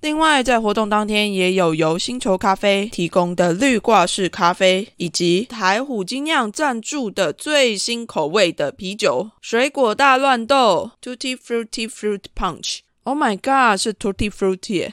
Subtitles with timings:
[0.00, 12.78] 另外，在活动当天也有由星球咖啡提供的绿挂式咖啡，以及台虎精酿赞助的最新口味的啤酒——水果大乱斗 （Tutti Frutti Fruit Punch）。
[13.02, 14.92] Oh my god，是 Tutti Frutti！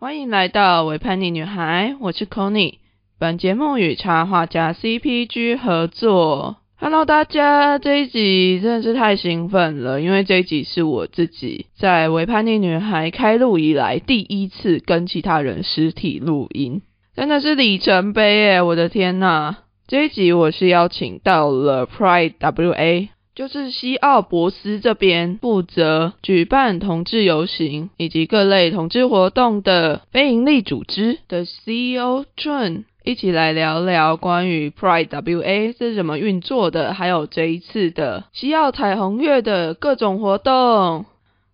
[0.00, 2.74] 欢迎来到伪叛逆女孩，我是 Conny。
[3.18, 6.58] 本节目与插画家 CPG 合作。
[6.76, 16.80] Hello，大家，这一集真的是太兴奋了，因为这一集是我自己在伪叛逆女孩开录以来第一次跟其他人实体录音，
[17.16, 18.62] 真的是里程碑耶！
[18.62, 19.56] 我的天呐，
[19.88, 23.08] 这一集我是邀请到了 Pride WA。
[23.38, 41.06] 就是西奥博斯这边负责举办同志游行以及各类同志活动的非营利组织的 CEO 郑一起来聊聊关于 Pride WA 是怎么运作的，还有这一次的西奥彩虹月的各种活动。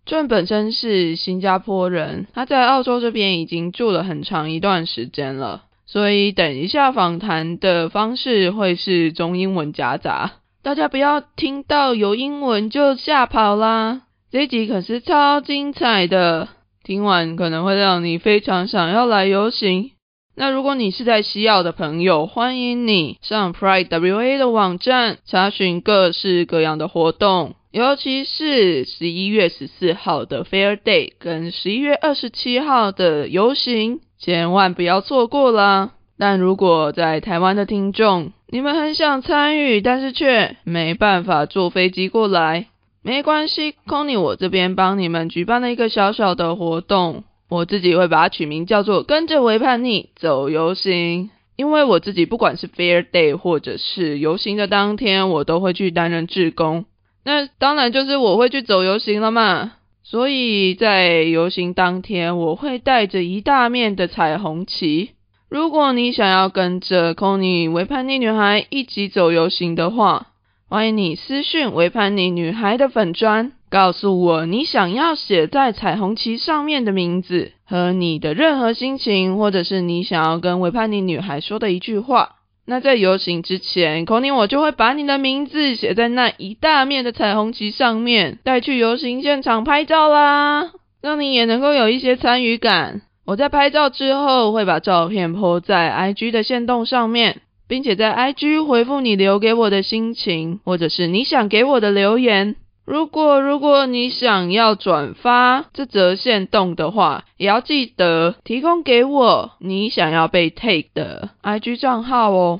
[0.07, 10.31] John 本身是新加坡人，他在澳洲这边已经住了很长一段时间了，所以等一下访谈的方式会是中英文夹杂。
[10.65, 14.01] 大家不要听到有英文就吓跑啦！
[14.31, 16.47] 这集可是超精彩的，
[16.83, 19.91] 听完可能会让你非常想要来游行。
[20.35, 35.91] 那如果你是在西澳的朋友，欢迎你上 Pride WA 的网站查询各式各样的活动，尤其是十一月十四号的 Fair Day 跟十一月二十七号的游行，千万不要错过啦！
[36.17, 42.67] 但如果在台湾的听众，你们很想参与，但是却没办法坐飞机过来，
[43.03, 56.85] 没关系，Conny 我这边帮你们举办了一个小小的活动，我自己会把它取名叫做“跟着维叛逆走游行”，因为我自己不管是 Fair Day 或者是游行的当天，我都会去担任志工，
[57.25, 65.09] 那当然就是我会去走游行了嘛，所以在游行当天，我会带着一大面的彩虹旗。
[65.55, 70.27] 如果你想要跟着 Conny 为叛逆女孩一起走游行的话，
[70.67, 82.31] 欢迎你私讯为叛逆女孩的粉砖，告诉我你想要写在彩虹旗上面的名字和你的任何心情，或者是你想要跟为叛逆女孩说的一句话。
[82.65, 93.03] 那在游行之前 c o n y 我就会把你的名字写在那一大面的彩虹旗上面，带去游行现场拍照啦，让你也能够有一些参与感。
[93.25, 102.55] 我在拍照之后会把照片 po 在 IG 的线动上面，并且在 IG 回复你留给我的心情，或者是你想给我的留言。
[102.85, 112.59] 如果如果你想要转发这则线动的话，也要记得提供给我你想要被 take 的 IG 账号哦。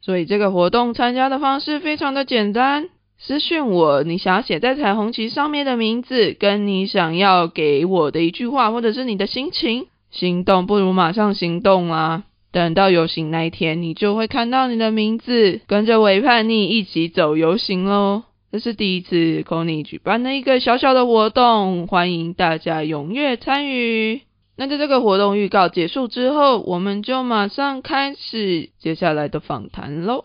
[0.00, 2.88] 所以这个活动参加的方式非常的简单，
[3.24, 9.86] 私讯我你想要写在彩虹旗上面的名字，跟你想要给我的一句话，或者是你的心情。
[10.10, 12.24] 行动不如马上行动啊！
[12.50, 18.24] 等到游行那一天，你就会看到你的名字，跟着伪叛逆一起走游行喽。
[18.50, 24.22] 这是第一次 Kony 举办的一个小小的活动，欢迎大家踊跃参与。
[24.56, 30.24] 那在这个活动预告结束之后，我们就马上开始接下来的访谈喽。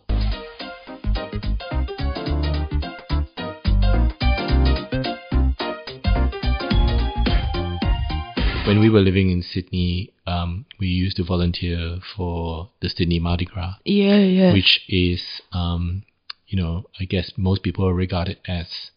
[8.67, 13.45] When we were living in Sydney, um, we used to volunteer for the Sydney Mardi
[13.45, 14.51] Gras, Yeah, yeah.
[14.51, 16.03] which is, um,
[16.47, 18.91] you know, I guess most people regard it as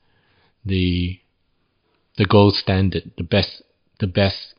[0.65, 1.21] the
[2.17, 3.63] the gold standard, the best,
[4.01, 4.55] the best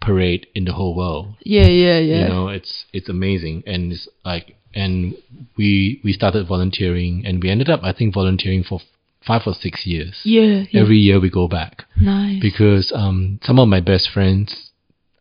[0.00, 1.36] parade in the whole world.
[1.44, 2.22] yeah, yeah, yeah.
[2.22, 5.14] You know, it's it's amazing, and it's like, and
[5.56, 8.80] we we started volunteering, and we ended up, I think, volunteering for
[9.26, 10.20] five or six years.
[10.24, 10.80] yeah, yeah.
[10.80, 12.40] Every year we go back nice.
[12.40, 14.70] because um, some of my best friends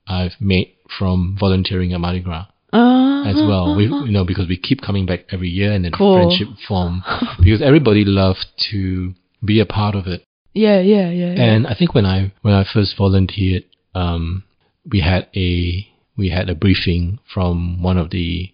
[0.08, 3.76] I've made from volunteering at Mardi Gras uh, as well.
[3.76, 6.16] We, you know, because we keep coming back every year and then Cool.
[6.18, 7.04] friendship form
[7.40, 9.14] because everybody loves to
[9.46, 10.24] be a part of it.
[10.54, 11.34] yeah, yeah, yeah.
[11.34, 11.44] yeah.
[11.44, 13.64] And I think when I when I first volunteered,
[13.96, 14.44] um,
[14.90, 15.88] we had a
[16.18, 18.52] we had a briefing from one of the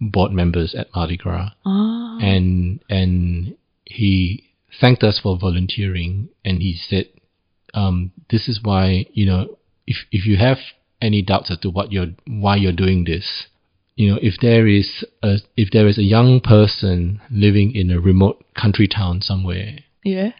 [0.00, 4.44] board members at Mardi Gras, Ah, and and he
[4.80, 7.08] thanked us for volunteering, and he said,
[7.74, 10.58] um, "This is why you know if if you have
[11.00, 13.46] any doubts as to what you're why you're doing this."
[13.96, 18.00] You know, if there is a if there is a young person living in a
[18.00, 20.32] remote country town somewhere, yeah,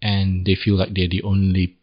[0.00, 1.76] and they feel like they're the only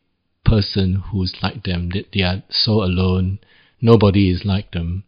[0.45, 3.39] person who's like them, that they are so alone,
[3.81, 5.03] nobody is like them,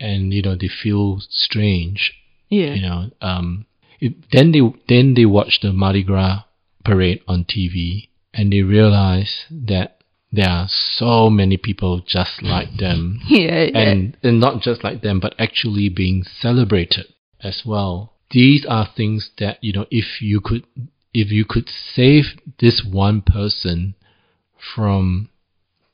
[0.00, 2.14] and you know they feel strange.
[2.48, 3.66] yeah, You know, um,
[4.00, 6.44] it, then they then they watch the Mardi Gras
[6.84, 9.98] parade on TV, and they realize that
[10.30, 13.78] there are so many people just like them, yeah, yeah.
[13.78, 17.06] and and not just like them, but actually being celebrated
[17.42, 18.14] as well.
[18.30, 20.66] These are things that you know, if you could,
[21.14, 22.24] if you could save
[22.60, 23.94] this one person
[24.74, 25.30] from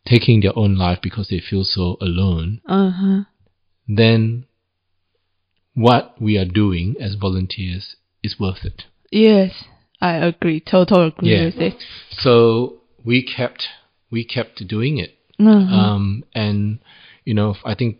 [0.07, 3.23] taking their own life because they feel so alone, uh huh.
[3.89, 4.47] then
[5.75, 8.85] what we are doing as volunteers is worth it.
[9.11, 9.65] Yes,
[10.01, 10.61] I agree.
[10.61, 11.45] Total agree Yeah.
[11.47, 11.75] with it.
[12.11, 13.69] So we kept
[14.11, 15.17] we kept doing it.
[15.39, 15.75] Uh-huh.
[15.75, 16.79] Um, and
[17.25, 17.99] you know, I think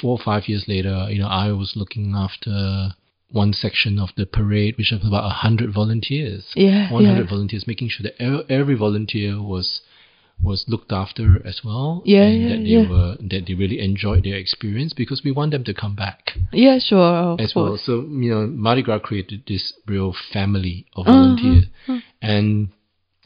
[0.00, 2.94] four or five years later, you know, I was looking after
[3.30, 6.52] one section of the parade, which was about a hundred volunteers.
[6.54, 7.28] yeah, 100 yeah.
[7.28, 9.80] volunteers, making sure that every volunteer was
[10.42, 12.02] was looked after as well.
[12.04, 12.88] Yeah, and yeah, that they yeah.
[12.88, 16.78] were that they really enjoyed their experience because we want them to come back Yeah,
[16.78, 17.00] sure.
[17.34, 17.78] Of as well.
[17.78, 22.00] So you know, Mardi Gras created this real family of Uh-huh, volunteers, uh.
[22.20, 22.68] and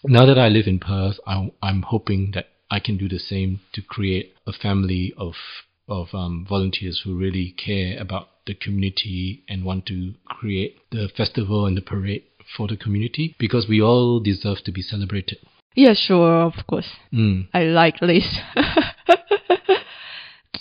[0.05, 3.60] now that I live in Perth, I, I'm hoping that I can do the same
[3.72, 5.34] to create a family of
[5.88, 11.66] of um, volunteers who really care about the community and want to create the festival
[11.66, 12.22] and the parade
[12.56, 15.38] for the community because we all deserve to be celebrated.
[15.79, 16.91] Yeah, sure, of course.
[17.13, 17.47] Mm.
[17.55, 18.27] I like this.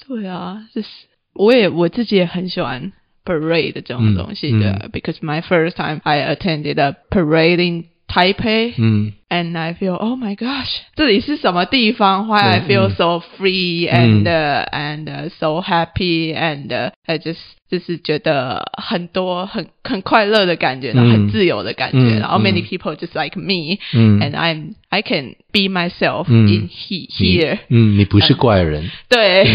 [0.07, 0.87] 对啊，就是
[1.33, 2.93] 我也我自己也很喜欢
[3.25, 4.79] parade 这种东西的、嗯。
[4.83, 9.13] 嗯、，because my first time I attended a parade in Taipei, mm.
[9.29, 12.95] and I feel oh my gosh，这里是什么地方？Why I mm, feel mm.
[12.95, 23.21] so free and uh, uh, so happy and uh, I just 就是觉得很多很很快乐的感觉，然后很自由的感觉，然后 many people just
[23.21, 27.57] like me and I'm I can be myself in he here。
[27.67, 28.89] 嗯，你不是怪人。
[29.09, 29.45] 对，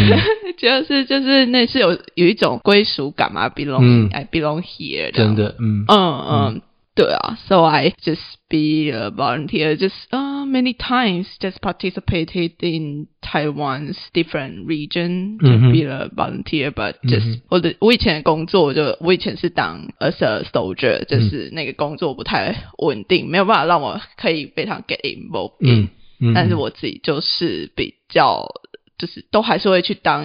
[0.59, 5.11] 就是就是那是有有一种归属感嘛，belong I belong here。
[5.11, 5.87] 真的，嗯。
[5.89, 6.63] 嗯嗯。
[6.95, 8.21] 对啊，so I just
[8.51, 15.85] be a volunteer just uh, many times just participated in Taiwan's different region to be
[15.85, 15.91] mm-hmm.
[15.91, 17.09] a volunteer but mm-hmm.
[17.09, 21.05] just 我的我以前的工作就我以前是当 as a soldier mm.
[21.07, 25.89] 就是那个工作不太稳定没有办法让我可以非常 get involved in
[26.21, 26.35] mm-hmm.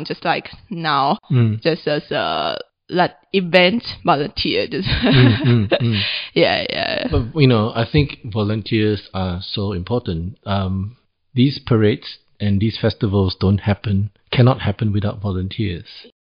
[0.04, 1.62] just like now mm.
[1.62, 2.58] just as a
[2.90, 4.68] like event volunteer.
[4.68, 6.02] mm, mm, mm.
[6.34, 7.08] Yeah, yeah.
[7.12, 10.38] But you know, I think volunteers are so important.
[10.46, 10.98] Um,
[11.34, 15.86] these parades and these festivals don't happen, cannot happen without volunteers.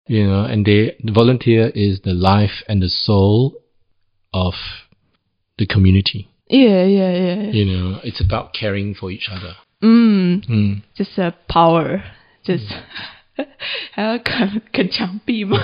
[0.06, 3.54] You know, and they the volunteer is the life and the soul
[4.32, 4.54] of
[5.58, 6.28] the community.
[6.48, 7.34] Yeah, yeah, yeah.
[7.42, 7.50] yeah.
[7.52, 9.54] You know, it's about caring for each other.
[9.82, 10.46] Mm.
[10.46, 10.82] mm.
[10.94, 12.04] Just a uh, power.
[12.44, 12.68] Just.
[12.68, 12.82] Mm.
[13.92, 15.58] 还要啃啃墙壁吗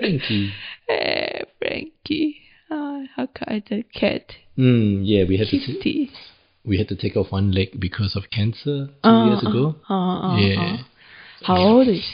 [0.00, 0.50] ？Frankie，
[0.86, 2.34] 哎、hey,，Frankie，
[2.68, 4.22] 啊、oh,，how ah, can I the cat？
[4.56, 6.06] 嗯、mm,，yeah，we had Kitty.
[6.06, 6.12] to
[6.64, 9.74] we had to take off one leg because of cancer two ah, years ago.
[9.88, 10.78] Uh, uh, yeah.
[11.42, 12.04] How old is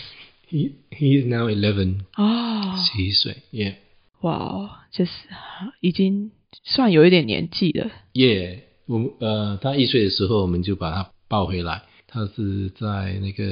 [0.48, 0.74] he?
[0.90, 2.04] He is now eleven.
[2.16, 3.74] 哦，十一岁，Yeah.
[3.74, 3.76] Uh,
[4.20, 5.12] Wow，就是
[5.80, 6.32] 已经
[6.64, 7.90] 算有一点年纪了。
[8.14, 11.82] Yeah，我们呃，他一岁的时候，我们就把他抱回来。
[12.10, 13.44] 他是在那个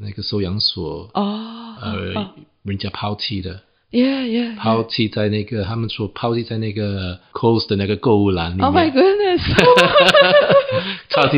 [0.00, 2.30] 那个收养所，哦，呃，哦
[2.64, 3.62] 人家抛弃的
[3.92, 4.56] ，，Yeah Yeah。
[4.56, 9.40] 抛弃在那个他们说抛弃在那个 Coles 的那个购物篮里面 Oh my，goodness！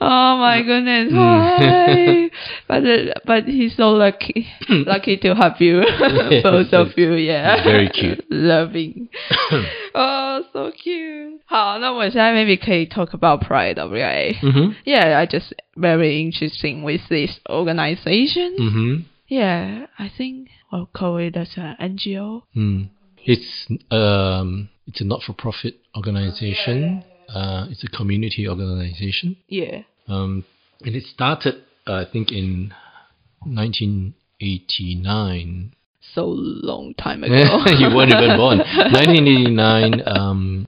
[0.00, 1.12] oh my goodness!
[2.68, 2.82] But
[3.26, 4.82] but he's so lucky, hmm.
[4.86, 5.82] lucky to have you,
[6.42, 7.14] both of you.
[7.14, 9.08] Yeah, very cute, loving.
[9.94, 11.40] Oh, so cute.
[11.44, 14.34] 好，那我现在 maybe 可以 talk about Pride, right?
[14.86, 18.54] Yeah, I just very interesting with this organization.
[18.56, 18.94] hmm.
[19.28, 22.42] Yeah, I think I'll call it as an NGO.
[22.56, 22.88] Mm.
[23.24, 27.04] It's um it's a not-for-profit organization.
[27.28, 29.36] Uh, it's a community organization.
[29.48, 29.82] Yeah.
[30.08, 30.44] Um,
[30.84, 32.72] and it started, uh, I think, in
[33.44, 35.74] 1989.
[36.14, 37.34] So long time ago.
[37.78, 38.58] you weren't even born.
[38.58, 40.02] 1989.
[40.06, 40.66] Um,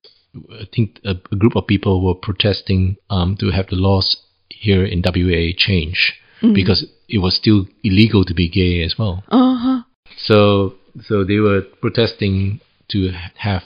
[0.50, 4.16] I think a, a group of people were protesting um, to have the laws
[4.48, 6.14] here in WA change
[6.52, 9.24] because it was still illegal to be gay as well.
[9.28, 9.82] Uh huh.
[10.16, 13.62] So so they were protesting to have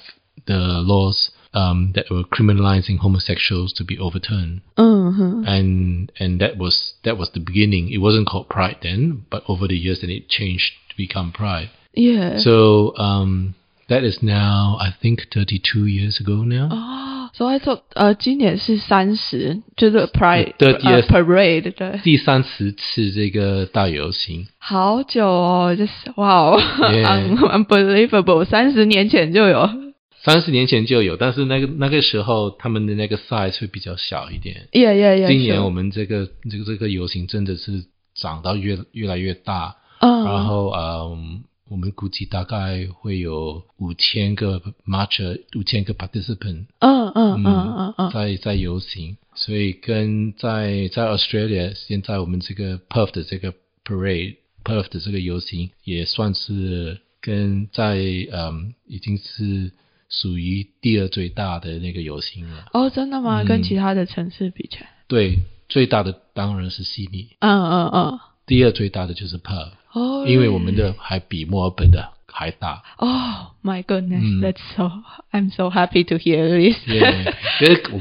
[0.48, 4.62] the laws um, that were criminalizing homosexuals to be overturned.
[4.76, 5.44] Uh-huh.
[5.46, 7.92] And and that was that was the beginning.
[7.92, 11.70] It wasn't called Pride then, but over the years then it changed to become Pride.
[11.94, 12.38] Yeah.
[12.38, 13.54] So um,
[13.88, 16.68] that is now I think thirty two years ago now.
[16.72, 17.04] Oh.
[17.34, 29.68] So I thought, uh, 呃，今年是三十，就是 Pride 呃 Parade 对，第三十次这个大游行，好久哦，就是哇哦、yeah.，unbelievable，三十年前就有。
[30.22, 34.68] 三十年前就有，但是那个那个时候他们的那个 size 会比较小一点。
[34.72, 37.84] ，Yeah Yeah Yeah，今年我们这个这个这个游行真的是
[38.14, 57.96] 长到越越来越大，嗯，然后嗯，我们估计大概会有五千个 marcher，五千个 participant，嗯嗯嗯嗯嗯，在在游行，所以跟在在 Australia 现在我们这个 Perth 的这个 parade，Perth 的这个游行也算是跟在
[58.32, 59.70] 嗯已经是
[60.08, 62.66] 属于第二最大的那个游心了。
[62.72, 63.42] 哦，真的吗？
[63.42, 65.38] 嗯跟其他的城市比起来，对，
[65.68, 69.72] 最大的当然是悉尼，嗯嗯嗯，第二最大的就是 Perth。
[69.92, 72.82] 哦，因为我们的还比墨尔本的还大。
[72.96, 74.90] Oh my goodness, 嗯 that's so
[75.32, 76.86] I'm so happy to hear this.
[76.88, 78.00] 耶，觉得 我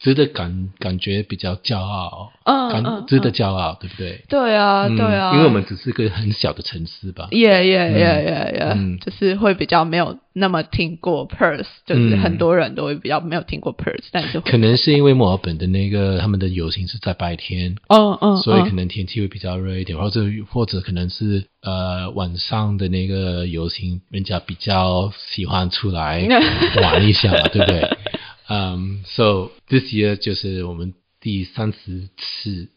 [0.00, 4.24] 值得感感觉比较骄傲，感嗯嗯，值得骄傲，对不对？
[4.28, 7.28] 对啊嗯对啊，因为我们只是个很小的城市吧。
[7.30, 14.08] Yeah, yeah, yeah, yeah, yeah，、嗯就是会比较没有那么听过 p e r s e 就是嗯很多人都会比较没有听过 p e r s e
[14.12, 26.26] 但是，可能是因为墨尔本的那个他们的游行是在白天，嗯嗯，所以可嗯能天气会比较热一点，或者或者可能是呃晚上的那个游行，人家比较喜欢出来
[26.82, 27.80] 玩一下嘛，对不对？
[28.48, 32.68] 嗯、s o this year 就是我们第三十次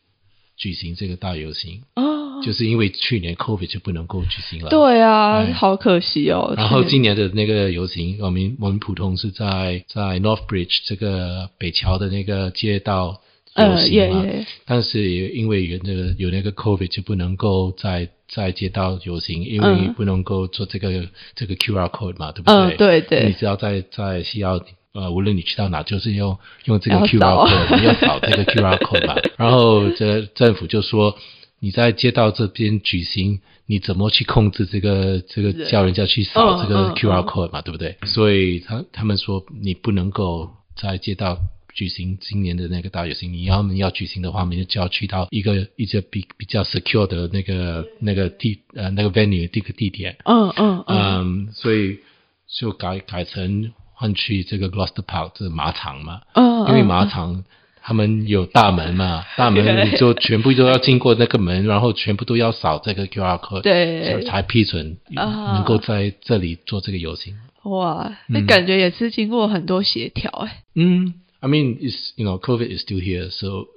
[0.58, 4.70] 举行这个大游行，哦，就是因为去年 COVID 就不能够举行了。。
[4.70, 6.54] 对啊，哎好可惜哦。
[6.58, 13.22] 然后今年的那个游行，我们我们普通是在在 Northbridge 这个北桥的那个街道
[13.56, 14.26] 游呃，行嘛，
[14.66, 22.76] 但是也因为有那个有那个 COVID 就不能够在在街道游行，因为嗯不能够做这个这个 QR code 嘛，对不对？
[22.76, 24.64] 嗯，对对你只要在在西澳，
[24.94, 29.16] 呃，无论你去到哪，就是用用这个 QR code，你要扫这个 QR code 嘛。
[29.38, 31.18] 然后这政府就说，
[31.60, 37.96] 你在街道这边举行，你怎么去控制这个这个叫人家去扫嗯这个嗯 QR 嗯 code 嘛，对不对？
[38.04, 41.38] 所以他他们说你不能够在街道。
[41.74, 52.00] 举行今年的那个大游行，你要么要举行的话，你就要去到一个一个比比较 secure 的那个那个地呃那个 venue 这个地点，嗯嗯嗯，嗯，所以
[52.46, 53.72] 就改改成
[54.02, 57.44] 换去这个 Gloucester Park 这个马场嘛，嗯，因为嗯马场
[57.84, 67.36] 他们有大门嘛，大门你就全部都要经过那个门，然后全部都要扫这个 QR code，对才才批准啊能够在这里做这个游行。
[67.64, 70.64] 哇，那嗯感觉也是经过很多协调哎。
[70.74, 73.68] 嗯 I mean, it's you know, COVID is still here, so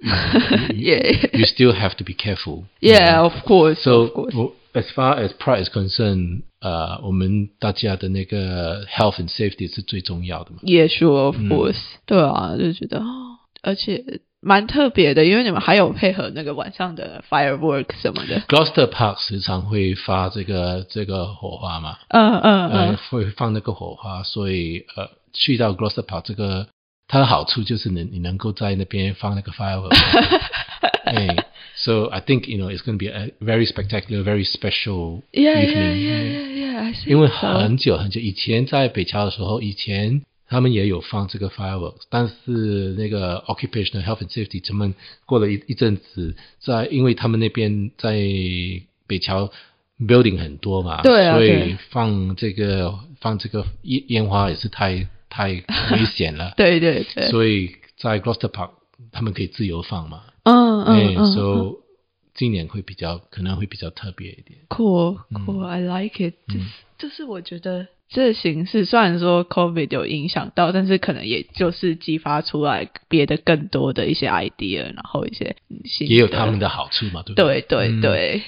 [0.74, 1.38] Yeah.
[1.38, 2.64] you still have to be careful.
[2.80, 4.32] Yeah, of course, So of course.
[4.34, 10.58] w- as far as pride is concerned, 呃，我们大家的那个 health and safety 是最重要的嘛。
[10.64, 18.40] Sure, of 嗯 course、对啊，就觉得哦，而且蛮特别的，因为你们还有配合那个晚上的 firework 什么的。
[18.42, 26.66] Gloucester Park 时常会发这个这个火花嘛，嗯嗯呃嗯，，会放那个火花，所以呃，去到 Gloucester Park 这个
[27.08, 29.96] 它的好处就是能你能够在那边放那个 firework。
[31.04, 31.36] 哎
[31.84, 35.60] So I think you know it's going to be a very spectacular, very special yeah,
[35.60, 36.00] evening.
[36.00, 36.80] Yeah, yeah, yeah, yeah.
[36.80, 44.94] I 因为很久很久以前在北桥的时候，以前他们也有放这个 fireworks，但是那个 occupational health and safety 他们
[45.26, 48.16] 过了一一阵子，在因为他们那边在
[49.06, 49.50] 北桥
[50.00, 56.54] building 很多嘛，对啊，所以放这个放这个烟烟花也是太太危险了。
[56.56, 58.70] 对对对，所以在 Gloucester Park
[59.12, 60.22] 他们可以自由放嘛。
[60.44, 61.76] 嗯哎嗯嗯，so
[62.34, 64.60] 今年会比较可能会比较特别一点。
[64.68, 65.64] Cool, 嗯 cool.
[65.64, 66.34] I like it.
[66.48, 66.64] 就是
[66.98, 75.56] 就是我觉得这形式虽然说 COVID 有影响到，但是可能也就是激发出来别的更多的一些 idea，然后一些
[76.00, 78.42] 也有他们的好处嘛，对不对对对对，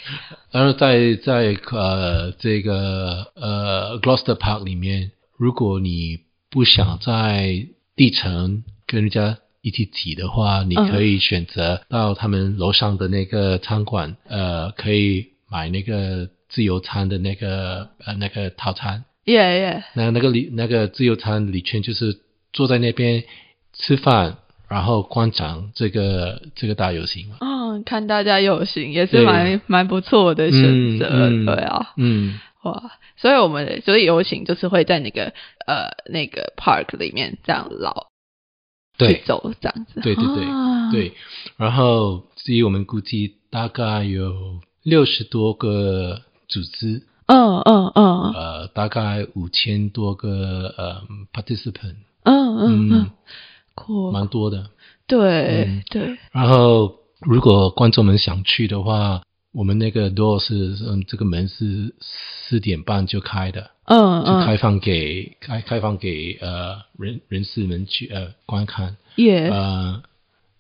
[0.51, 19.03] 然后在在呃这个呃 Gloucester Park 里面，如果你不想在地层跟人家一起挤的话，你可以选择到他们楼上的那个餐馆，呃，可以买那个自由餐的那个呃那个套餐。
[19.25, 22.21] yeah yeah，那那个礼那个自由餐礼券就是
[22.53, 23.25] 坐在那边
[23.73, 24.37] 吃饭，
[24.69, 27.39] 然后观赏这个这个大游行嘛。
[27.41, 29.25] 嗯，看大家游行也是对。
[29.25, 31.09] 蛮蛮不错的选择，
[31.45, 35.33] 对啊，嗯，哇，所以我们所以游行就是会在那个
[35.67, 38.07] 呃那个 park 里面这样绕
[38.99, 39.23] 去对。
[39.27, 40.91] 走这样子，对对对、啊。
[40.91, 41.13] 对，
[41.57, 48.33] 然后至于我们估计大概有六十多个组织，嗯嗯嗯。
[48.33, 54.13] 呃，大概五千多个呃 participant，嗯嗯嗯。
[54.13, 54.71] 蛮多的。
[55.07, 55.83] 对嗯。
[55.91, 68.97] 对，然后如果观众们想去的话，我们那个 door 是嗯这个门是四点半就开的，嗯嗯，就开放给开开放给呃人人士们去呃观看。
[69.17, 70.03] 也呃，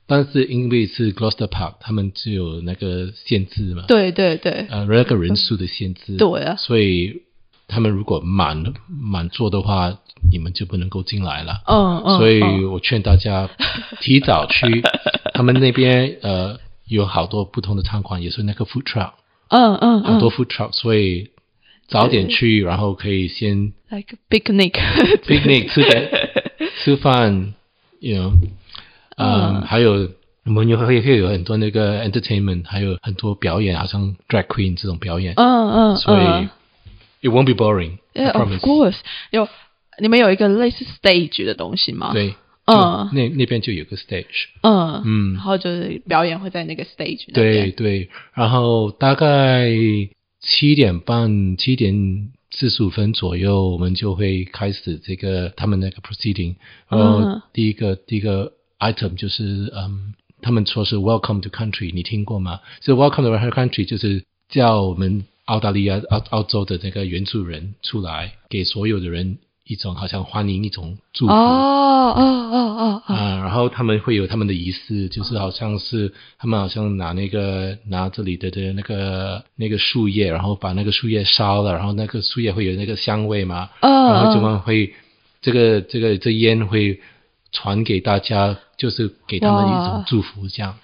[0.06, 4.66] 但是因为是 Gloucester Park，他们只有那个限制嘛，对对对。
[4.70, 7.22] 呃，那个人数的限制，对啊，所以
[7.68, 9.98] 他们如果满满座的话，
[10.30, 11.60] 你们就不能够进来了。
[11.66, 13.50] 嗯嗯，所以嗯我劝大家
[14.00, 14.82] 提早去，
[15.34, 19.12] 他们那边呃有好多不同的餐馆，也是那个 food truck，
[19.48, 21.30] 嗯嗯很多嗯 food truck，所以
[21.88, 24.72] 早点去，然后可以先，like picnic
[25.25, 26.11] picnic 吃点
[26.83, 27.55] 吃饭
[28.01, 28.33] ，you know，
[29.16, 30.11] 嗯，嗯还有
[30.44, 36.51] 我们也会会有很多那个 entertainment，还有很多表演，好像 drag queen 这种表演，嗯嗯，所以嗯
[37.22, 37.99] it won't be boring。
[38.14, 38.51] Yeah, of。
[38.61, 38.96] course，
[39.31, 39.49] 有
[40.01, 42.35] 你们有一个类似 stage 的东西吗？，对，
[42.66, 44.46] 嗯就那那边就有个 stage。
[44.62, 49.68] 嗯嗯然后就是表演会在那个 stage 那对，对，然后大概
[50.48, 56.54] 七点半、七点四十五分左右，我们就会开始这个他们那个 proceeding。
[56.88, 62.61] 然后嗯第一个、第一个 item 就是嗯，他们说是 Welcome to country，你听过吗？
[62.80, 71.33] 就 Welcome to country 就是叫我们澳大利亚、澳澳洲的那个原住人出来，给所有的人一种好像欢迎一种祝福。
[71.33, 84.94] 哦哦哦哦哦，啊，然后他们会有他们的仪式，就是好像是他们好像拿那个拿这里的的那个那个树叶，然后把那个树叶烧了，然后那个树叶会有那个香味嘛，然后怎么会
[85.42, 87.00] 这个这个这烟会
[87.50, 90.76] 传给大家，就是给他们一种祝福这样。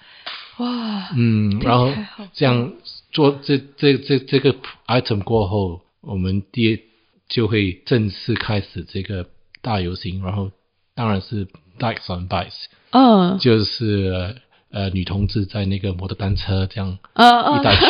[0.57, 1.89] 哇，嗯，然后
[2.33, 2.73] 这样
[3.11, 4.53] 做这这这这个
[4.87, 6.79] item 过后，我们第
[7.29, 9.25] 就会正式开始这个
[9.61, 10.51] 大游行，然后
[10.95, 11.47] 当然是
[11.79, 12.65] bikes on bikes。
[12.91, 13.37] 嗯。
[13.39, 14.35] 就是
[14.71, 17.87] 呃女同志在那个摩托单车这样一大群，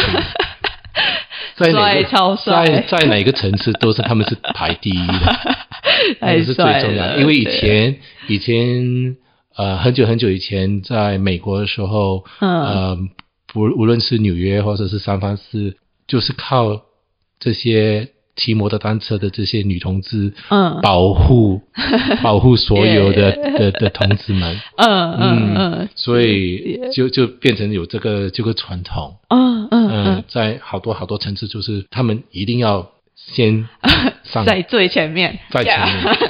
[1.56, 2.66] 在哪个超帅。
[2.66, 5.14] 在在哪个城市都是他们是排第一的，
[6.22, 7.20] 那太是最重要的。
[7.20, 9.18] 因为以前以前
[9.56, 12.62] 呃很久很久以前在美国的时候，嗯。
[12.62, 12.98] 呃
[13.46, 16.82] 不无论是纽约或者是三藩市，就是靠
[17.40, 20.80] 这些骑摩托单车的这些女同志，嗯。
[20.82, 21.62] 保护
[22.24, 24.60] 保护所有的的的同志们。
[24.78, 33.68] 嗯嗯嗯所以就就变成有这个这个传统，嗯嗯嗯、嗯，在好多好多层次，就是他们一定要先
[34.24, 35.80] 上，在最前面，在前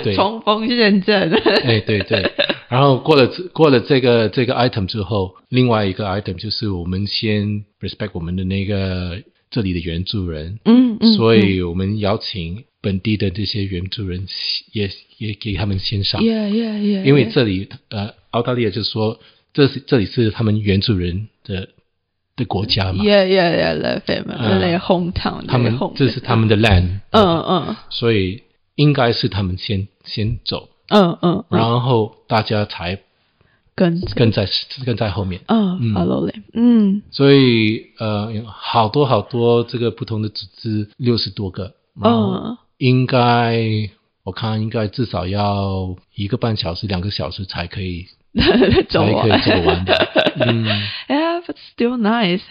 [0.03, 1.31] 面冲锋陷阵，
[1.63, 2.31] 哎对对，
[2.67, 9.17] 然后过了这过了这个这个 item 之后，另外一个 item 就是我们先 respect 我们的那个
[9.53, 14.25] 这里的原住人，嗯嗯，所以我们邀请本地的这些原住人
[14.71, 14.89] 也
[15.19, 19.19] 也给他们欣赏，，yeah yeah yeah，因为这里呃澳大利亚就是说
[19.53, 21.69] 这是这里是他们原住人的
[22.35, 27.75] 的国家嘛，yeah yeah yeah the family 嗯 the hometown，他们这是他们的 land，嗯嗯。
[27.91, 28.41] 所以
[28.73, 31.59] 应该是他们先先走，嗯嗯，嗯。
[31.59, 32.99] 然后大家才
[33.75, 34.01] 跟。
[34.15, 34.47] 跟在
[34.86, 35.41] 跟在后面。
[35.47, 35.93] 嗯嗯。
[35.93, 37.01] follow them，嗯。
[37.12, 42.57] 所以呃，好多好多这个不同的组织，六十多个，嗯。
[42.77, 43.89] 应该
[44.23, 48.05] 我看应该至少要一个半小时、两个小时才可以
[48.89, 49.93] 走才可以完走完的。
[50.39, 50.65] 嗯
[51.47, 52.41] it's still nice，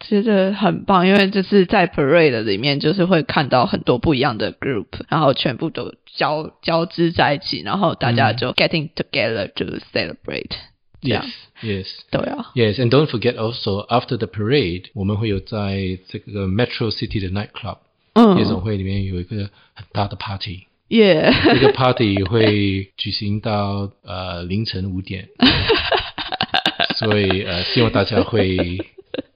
[0.00, 10.56] 觉得很棒，因为就是在 parade 里面，就是会看到很多不一样的 group，然后全部都交交织在一起，然后大家就 getting together to celebrate。
[11.00, 11.26] Yes,
[11.60, 17.78] Yes, and don't forget also after the parade, 我们会有在这个 Metro City 的 nightclub
[18.36, 20.66] 夜总会里面有一个很大的 party。
[20.88, 25.28] 耶，这个 party 会举行到呃凌晨五点。
[26.98, 28.56] 所以呃，希望大家会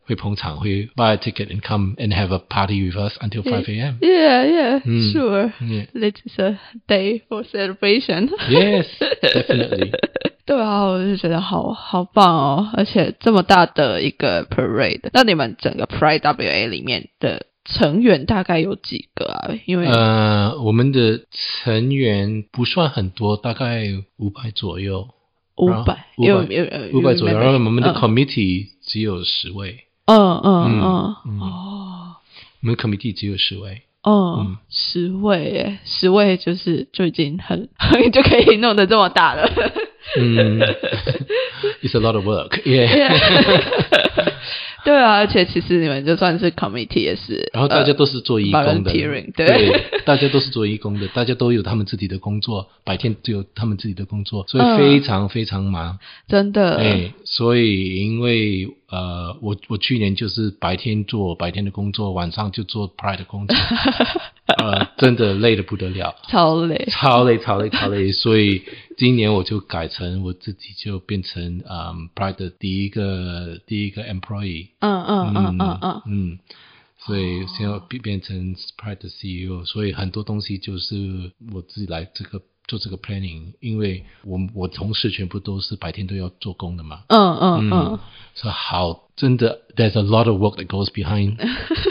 [0.04, 3.98] 会捧场，会 buy a ticket and come and have a party with us until 5 a.m.
[4.00, 5.12] Yeah, yeah, hmm.
[5.12, 5.52] sure.
[5.60, 5.86] Yeah.
[5.94, 8.30] This is a day for celebration.
[8.48, 8.86] yes,
[9.22, 9.92] definitely.
[10.44, 12.70] 对啊，我就觉得好好棒哦！
[12.74, 19.54] 而且这么大的一个 parade，那你们整个 Pride WA 里面的成员大概有几个啊？
[19.66, 23.84] 因为呃，我们的成员不算很多，大概
[24.16, 25.06] 五百左右。
[25.56, 27.38] 五百，有有有五百左右。
[27.38, 30.80] 然后我们的嗯 committee 只有十位，嗯嗯
[31.24, 32.16] 嗯哦
[32.62, 33.82] 我们 committee 只有十位。
[34.04, 37.68] 嗯嗯，十位耶，十位就是就已经很
[38.12, 39.48] 就可以弄得这么大了。
[40.18, 40.58] 嗯，
[41.82, 42.60] It's a lot of work.
[42.64, 43.20] Yeah.
[44.84, 48.92] 对啊，而且其实你们就算是 committee 也是，然后大家都是做义工的。
[48.92, 49.22] 对。
[49.34, 55.98] 对，大家都是做义工的，大家都有他们自己的工作，白天都有他们自己的工作，所以嗯非常非常忙。
[56.28, 63.56] 真的，哎，所以因为呃，我我去年就是白天做白天的工作，晚上就做 Pride 的工作，
[64.58, 68.62] 呃，真的累得不得了，超累，超累超累超累，所以
[69.02, 76.38] 今年我就改成我自己就变成嗯 Pride 的第一个第一个 employee，嗯嗯嗯嗯嗯，嗯，
[77.00, 87.98] 所以现在变变成 Sprite 的 CEO，所以很多东西就是我自己来这个做这个 planning，因为我我同事全部都是白天都要做工的嘛，嗯嗯嗯，
[88.36, 91.38] 所以好真的，there's a lot of work that goes behind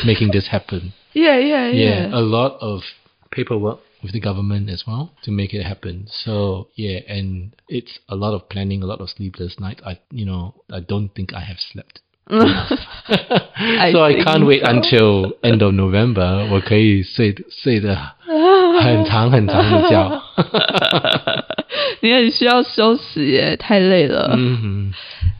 [0.06, 0.94] making this happen.
[1.12, 2.84] yeah yeah Yeah, yeah，a lot of
[3.32, 6.08] paperwork with the government as well to make it happen.
[6.24, 9.82] So yeah, and it's a lot of planning, a lot of sleepless nights.
[9.86, 12.02] I you know I don't think I have slept.
[12.30, 14.70] I so I can't wait so.
[14.70, 17.96] until end of November，我可以睡睡的
[18.82, 20.22] 很长很长的觉。
[22.02, 24.34] 你很需要休息耶，太累了。
[24.36, 24.94] 嗯哼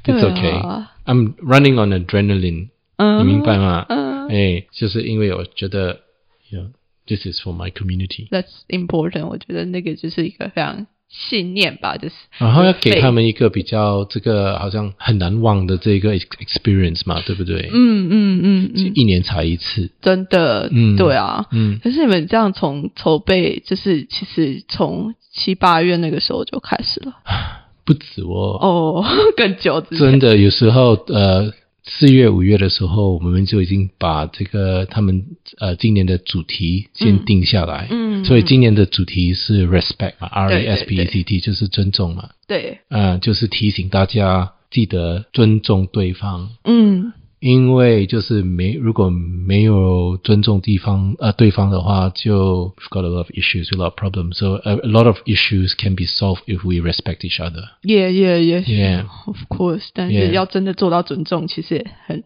[0.06, 0.86] ，It's okay.
[1.06, 2.70] I'm running on adrenaline.
[2.98, 3.86] 你明白吗？
[4.30, 6.02] 哎，就是因为我觉得
[6.50, 6.64] ，you uh-huh.
[6.64, 6.68] uh-huh.
[6.68, 6.74] know,
[7.08, 9.28] this is for my community.，That's important。
[9.28, 17.70] 我觉得那个就是一个非常信念吧，就是然后要给他们一个比较这个好像很难忘的这个 ex- experience 嘛，对不对？
[17.74, 19.92] 嗯嗯嗯嗯，一年才一次。
[20.02, 21.46] 真的，嗯对啊。
[21.52, 27.14] 嗯，可是你们这样从筹备，就是其实从七八月那个时候就开始了
[27.84, 28.58] 不止哦。
[28.62, 31.52] 哦， 更久真的，有时候呃，
[31.84, 35.26] 四月、五月的时候，我们就已经把这个他们
[35.60, 37.88] 呃今年的主题先定下来。
[37.90, 46.50] 嗯所以今年的主题是 respect 嘛，R 对 A 对 S P E C T 就是尊重嘛，对，嗯、就是提醒大家记得尊重对方。
[46.66, 54.38] 嗯因为就是没如果没有尊重地方呃对方的话，就 got a lot of issues, a lot of problems.
[54.38, 57.64] So a, a lot of issues can be solved if we respect each other.
[57.82, 59.06] Yeah, yeah, yeah, yeah.
[59.26, 59.80] Of course.
[59.82, 62.24] course，但是要真的做到尊重，其实也很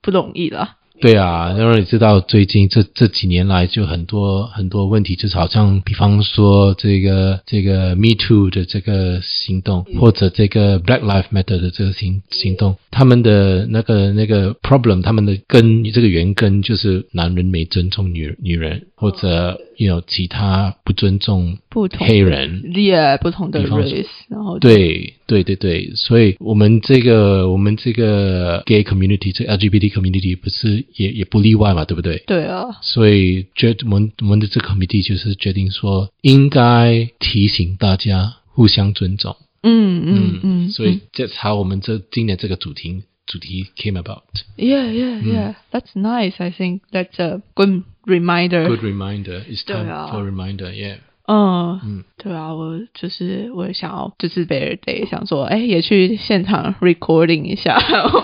[0.00, 0.76] 不容易啦。
[1.02, 22.62] 对啊，因为你知道最近这这几年来就很多很多问题，就是好像比方说这个这个 Me Too 的这个行动，或者这个 Black Lives Matter 的这个行行动，他们的那个那个 problem，他们的根这个原根就是男人没尊重女女人，或者有其他不尊重不同黑人。
[22.74, 32.22] yeah 不同的 race，然后对对对对，所以我们这个我们这个 gay community，这个 LGBT community 不是也也不例外嘛，对不对？
[32.26, 39.36] 对啊，所以决我们我们的这个 committee 就是决定说，应该提醒大家互相尊重。
[39.62, 44.22] 嗯嗯嗯，所以这才我们这今年这个主题主题 came about。
[44.56, 45.54] Yeah, yeah, yeah.
[45.70, 46.34] That's nice.
[46.38, 48.66] I think that's a good reminder.
[48.66, 49.44] Good reminder.
[49.48, 50.72] It's time 啊 for reminder.
[50.72, 50.98] Yeah.
[51.32, 57.80] 嗯嗯对啊，我就是我也想要，就是 Bear Day 想说，哎，也去现场 recording 一下，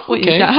[0.09, 0.55] 问一下.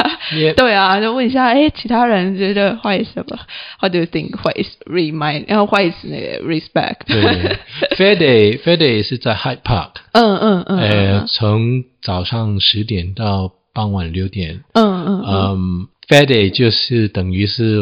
[0.57, 3.37] 对啊，就问一下，哎，其他人觉得 is 什么
[3.79, 5.45] ？How do you think what is remind？
[5.47, 7.05] 然后 what is 那个 respect？
[7.05, 7.57] 对
[7.95, 14.63] ，Fair Day Fair Day 是在 Hyde Park，嗯嗯嗯呃，从早上十点到傍晚六点。
[14.73, 17.77] 嗯嗯嗯嗯，Fair Day 就是等于是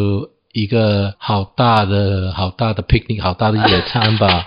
[0.53, 4.45] 一个好大的、好大的 picnic，好大的野餐吧。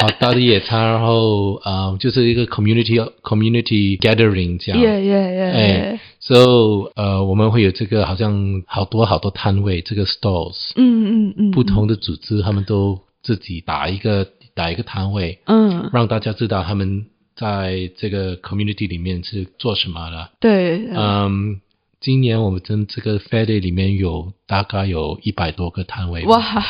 [0.00, 4.80] 好大的野餐，然后啊、呃就是一个 community community gathering 这样。
[4.80, 17.06] ，yeah yeah yeah，哎，so 呃，我们会有这个好像好多好多摊位，这个 stores、嗯嗯嗯，不同的组织他们都自己打一个打一个摊位，嗯，让大家知道他们
[17.36, 20.30] 在这个 community 里面是做什么的。
[20.40, 21.60] 对，嗯，
[22.00, 26.64] 今年我们真这个 Day 里面有大概有一百多个摊位吧，哇，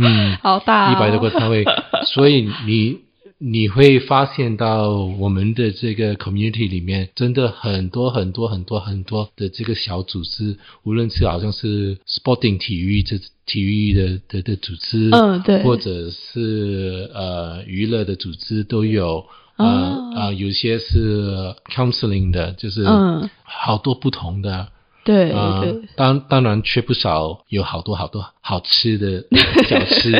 [0.00, 1.64] 嗯，好大，一百多个摊位，
[2.12, 2.98] 所以你
[3.38, 15.62] 你会发现到我们的这个 community 里面，真的很多很多很多很多的这个小组织，无论是好像是 sporting 体育这体育的的的组织，嗯对。
[15.62, 19.24] 或者是呃娱乐的组织都有。
[19.56, 24.68] 呃啊呃，有些是 counseling 的，就是嗯好多不同的，
[25.04, 29.24] 对啊、对，当当然缺不少有好多好多好吃的
[29.68, 30.10] 小吃，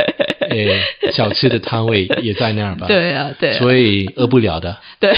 [0.50, 2.86] 诶，小吃的摊位也在那儿吧？
[2.88, 4.76] 对啊对啊，所以饿不了的。
[5.00, 5.14] 对，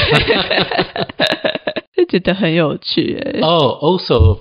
[1.97, 3.47] 就觉得很有趣哦。
[3.81, 4.39] Oh, also,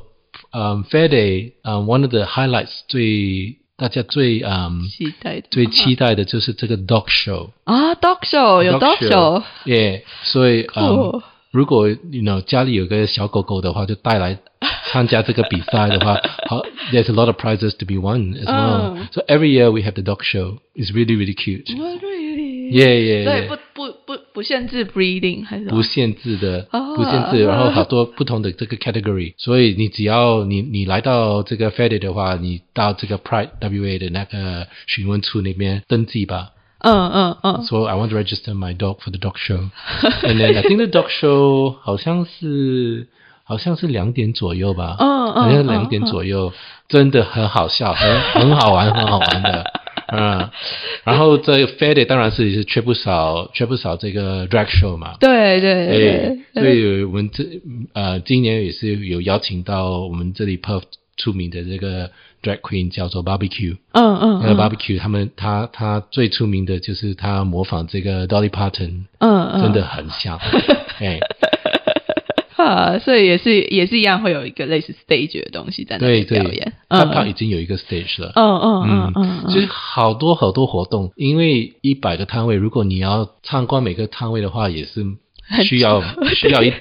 [0.51, 8.95] um, Fair Day, um, one of the highlights 最大家最嗯期待最期待的就是这个 dog show 啊，dog show 有 dog
[8.99, 14.37] show，耶，所以嗯，如果 you know 家里有个小狗狗的话，就带来
[14.89, 16.15] 参加这个比赛的话，
[16.47, 16.61] 好
[16.93, 18.95] ，there's a lot of prizes to be won as well.
[19.11, 20.59] So every year we have the dog show.
[20.75, 21.65] It's really really cute.
[21.67, 22.71] Really?
[22.71, 23.23] Yeah, yeah.
[23.25, 36.49] 所以不不不不限制 breeding 还是不限制的，哦不限制，然后好多不同的这个 category，所以你只要你你来到这个 f e d 的话，你到这个 Pride WA 的那个询问处那边登记吧。
[36.79, 39.69] 嗯嗯嗯 So I want to register my dog for the dog show.
[40.27, 43.07] And then I think the dog show 好像是
[43.45, 46.51] 好像是两点左右吧，嗯嗯好像是两点左右，
[46.89, 49.63] 真的很好笑，很很好玩，很好玩的。
[50.15, 50.49] 嗯，
[51.03, 57.43] 然后这个 f e d 当然是也是缺不少缺不少这个 drag show 嘛，对对哎对，，所以我们这
[57.93, 60.83] 呃今年也是有邀请到我们这里 Perth
[61.17, 62.09] 出名的这个
[62.41, 70.37] drag queen 叫做 Barbecue，嗯嗯那个嗯 Barbecue 他们他他最出名的就是他模仿这个 Dolly Parton，嗯嗯，真的很像，
[70.99, 71.19] 哎，
[72.55, 78.31] 啊，所以也是也是一样会有一个类似 stage 的东西在那对对边表演，，他嗯他已经有一个 stage 了。
[78.35, 85.03] 嗯嗯嗯嗯其实好多好多活动，因为一百个摊位，如果你要参观每个摊位的话，也是
[85.63, 86.01] 需要
[86.35, 86.71] 需要一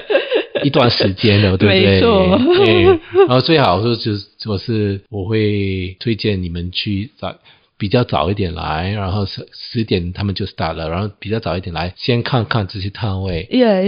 [0.64, 1.80] 一段时间的，对不对？
[1.84, 2.84] 没错对。
[3.26, 7.34] 然后最好是就是我是我会推荐你们去早
[7.78, 13.46] 比较早一点来，然后十十点他们就 start 了，然后比较早一点来，先看看这些摊位，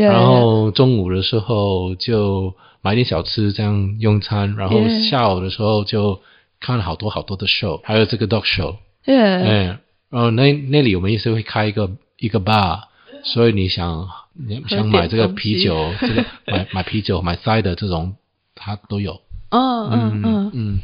[0.09, 6.21] 然后中午的时候就买点小吃这样用餐，然后下午的时候就
[6.61, 9.79] 看了好多好多的 show，还有这个 dog show，耶，哎，
[10.11, 12.81] 然后那那里我们也是会开一个一个 bar，
[13.25, 18.17] 所以你想你想买这个啤酒，这个买买啤酒买 cider 这种，
[18.55, 19.21] 它都有。
[19.51, 20.81] 嗯嗯嗯，嗯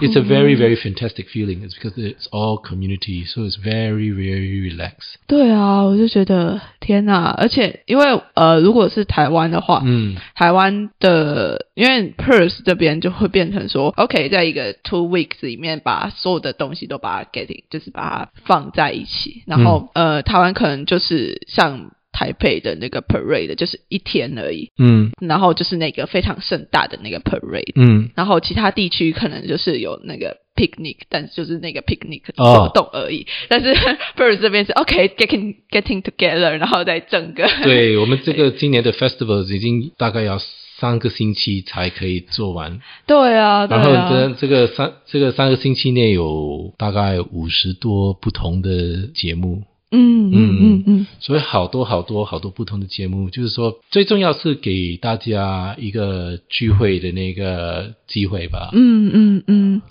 [0.00, 1.62] ，It's a very very fantastic feeling.
[1.62, 5.16] It's because it's all community, so it's very very relaxed.
[5.26, 7.34] 对啊，我就觉得天哪！
[7.36, 25.10] 而且因为呃，如果是台湾的话，嗯台湾的因为 Perth 这边就会变成说，OK，在一个 two weeks 里面把所有的东西都把它 getting，就是把它放在一起，然后、呃，台湾可能就是像台北的那个 parade，就是一天而已，嗯。
[25.20, 28.08] 然后就是那个非常盛大的那个 parade，、嗯。
[28.14, 33.26] 然后其他地区可能就是有那个 picnic，但是就是那个 picnic 活动而已。
[33.48, 33.74] 但是
[34.16, 37.46] Perth 这边是 OK getting getting together，然后再整个。
[37.62, 40.38] 对 我们这个今年的 festival 已经大概要
[40.78, 49.62] 三个星期才可以做完，对啊，对然后啊，这这个三这个三个星期内有大概五十多不同的节目，
[49.96, 58.68] 嗯嗯嗯嗯，所以好多好多好多不同的节目，就是说最重要是给大家一个聚会的那个机会吧。
[58.72, 59.82] 嗯嗯嗯，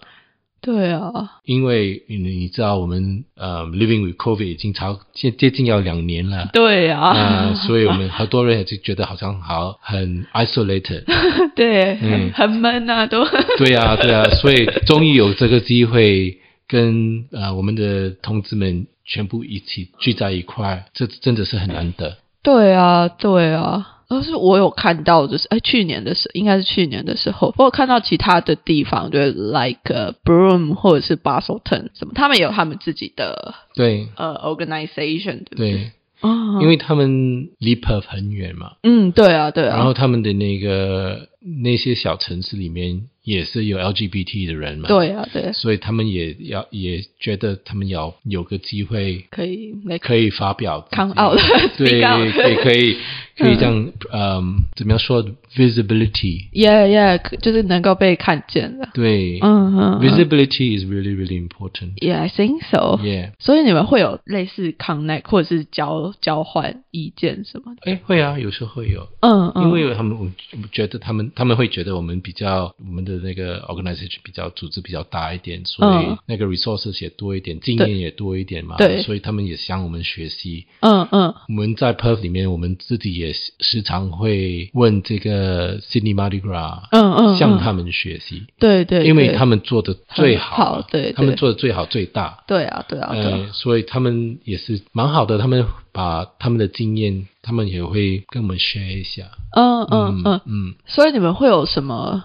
[0.62, 6.50] 对啊，因为你你知道我们呃 living with COVID 已经超接接近要两年了。
[6.54, 11.04] 对啊，呃，所以我们很多人也就觉得好像好很 isolated，
[11.56, 13.26] 对，嗯很闷啊，都。
[13.58, 22.18] 对啊、对啊、所以终于有这个机会跟呃我们的同志们全部一起聚在一块，这真的是很难得。
[22.42, 23.92] 对啊，对啊。
[24.08, 35.72] 而是我有看到，就是哎，去年的时应该是去年的时候，我有看到其他的地方，就是 like、Broome 或者是 Boston 什么，他们有他们自己的对呃 organization，对不对？
[35.72, 41.28] 对，啊，因为他们离 Perth 很远嘛，嗯，对啊，对啊，然后他们的那个
[41.64, 51.38] 那些小城市里面也是有 LGBT 的人嘛，对啊，对，所以他们也要也觉得他们要有个机会可以可以发表 come out，
[51.78, 52.00] 对
[52.52, 52.96] 以可以
[53.38, 60.02] 可以这样，嗯，怎么样说 visibility？yeah yeah，就是能够被看见的，对、嗯嗯嗯。
[60.02, 70.30] visibility is really really important.，Yeah I think so，Yeah，所以你们会有类似 connect 或者是交交换意见什么的，哎，会啊，有时候会有，嗯嗯，因为他们我
[70.72, 76.18] 觉得他们他们会觉得我们比较我们的那个 organization 比较组织比较大一点，所以嗯。
[76.26, 79.02] 那个 resources 也多一点，经验也多一点嘛，对。
[79.02, 80.66] 所以他们也向我们学习。
[80.80, 81.34] 嗯嗯。
[81.50, 87.36] 我们在 Perth 里面，我们自己也时时常会问这个 Sydney Mardi Gras，嗯嗯，嗯。
[87.36, 99.24] 向他们学习，对对，对因为他们做的最好对他们做的最好最大，对啊对啊对所以他们也是蛮好的，他们把他们的经验，他们也会跟我们 share 一下，
[99.56, 102.24] 嗯嗯嗯，嗯，所以你们会有什么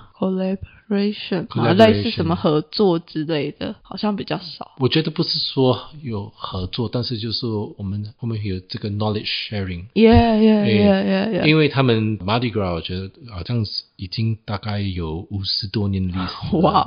[0.90, 4.72] ？Collaboration 类似什么合作之类的，好像比较少。
[4.78, 9.84] 我觉得不是说有合作，但是就是我们我们有这个 knowledge sharing。
[9.94, 11.46] Yeah yeah yeah yeah yeah。
[11.46, 16.60] 因为他们 Mardi Gras，我觉得好像是已经大概有五十多年的历史了。
[16.60, 16.82] 哇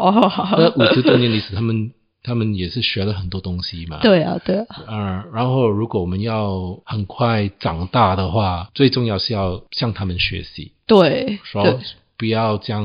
[0.57, 1.91] 那哦，五十多年历史，他们
[2.23, 3.99] 他们也是学了很多东西嘛。
[4.03, 11.79] 对啊对啊，呃，然后如果我们要很快长大的话，最重要是要向他们学习，对说对，
[12.17, 12.83] 不要这样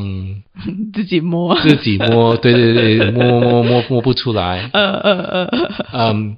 [0.94, 1.58] 自己摸。
[1.60, 4.68] 自己摸，对对对，摸摸摸摸不出来。
[4.74, 6.36] 呃呃呃，嗯，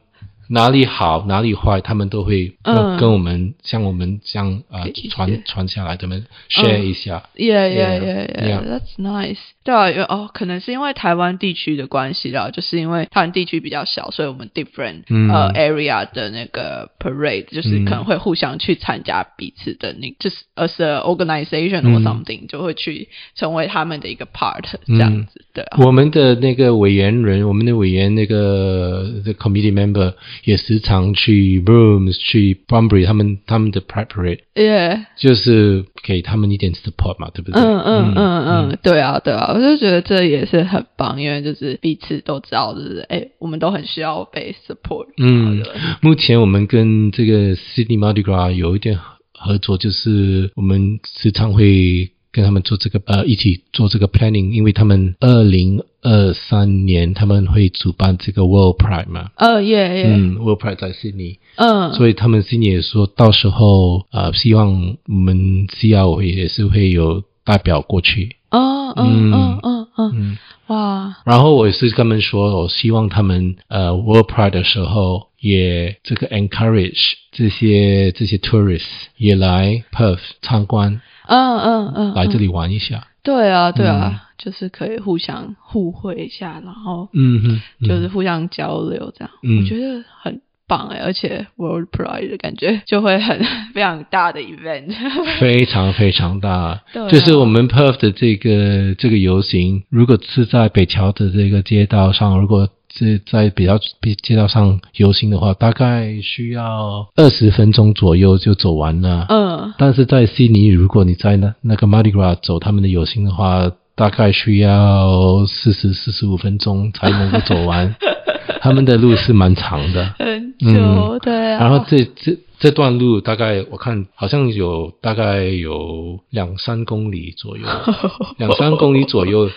[0.52, 7.22] 哪里好哪里坏，他们都会嗯跟我们像我们这样呃给意见传传下来，他们 share 一下。
[7.36, 8.60] Yeah, yeah, Yeah, yeah.
[8.64, 9.38] That's nice.
[9.62, 25.44] 对啊，因为哦，可能是因为台湾地区的关系啦，就是因为台湾地区比较小，所以我们 different、嗯呃 area 的那个 parade 就是嗯可能会互相去参加彼此的那，就是 as a organization 嗯 or something、就会去成为他们的一个 part 这样子。
[25.52, 35.06] 对啊，我们的那个委员人，我们的委员那个 the committee member 也时常去 Brooms 去 Bunbury 他们他们的 pride parade，yeah.
[35.16, 37.60] 就是给他们一点 support 嘛，对不对？
[37.60, 45.06] 嗯嗯嗯嗯，对啊对啊，我就觉得这也是很棒，因为就是彼此都知道，就是哎，我们都很需要被 support。
[45.18, 48.98] 嗯对目前我们跟这个 Sydney Mardi Gras 有一点
[49.32, 69.60] 合作，就是我们时常会跟他们做这个呃一起做这个 planning，因为他们二零二三年他们会主办这个 World Pride 嘛，呃耶耶，嗯，World Pride 在悉尼，嗯，所以他们悉尼也说到时候呃希望我们 CR 也是会有代表过去，哦嗯嗯。
[69.62, 70.38] 嗯嗯，嗯。
[70.68, 78.84] 哇，然后我也是跟他们说，我希望他们呃 World Pride 的时候也这个 encourage 这些这些 tourists
[79.16, 83.06] 也来 Perth 参观，嗯嗯嗯，来这里，玩一下。
[83.22, 87.88] 对啊对啊，就是可以互相互惠一下，然后嗯哼，嗯。
[87.88, 89.58] 就是互相交流这样，嗯。
[89.58, 93.38] 我觉得很棒哎，而且 World Pride 的感觉就会很
[93.74, 94.92] 非常大的 event，
[95.38, 96.80] 非常非常大。
[96.92, 97.08] 对啊。
[97.08, 103.78] 就是我们 Perth 的这个这个游行，如果是在北桥的这个街道上，如果是在比较
[104.22, 109.26] 街道上游行的话，大概需要二十分钟左右就走完了。
[109.28, 117.94] 嗯，但是在悉尼，如果你在那那个 Mardi Gras 走他们的游行的话，大概需要四十四十五分钟才能够走完。
[118.60, 127.64] 他们的路是蛮长的，很久，嗯对啊，然后这这这段路大概我看好像有大概有两三公里左右，
[128.36, 129.48] 两三公里左右。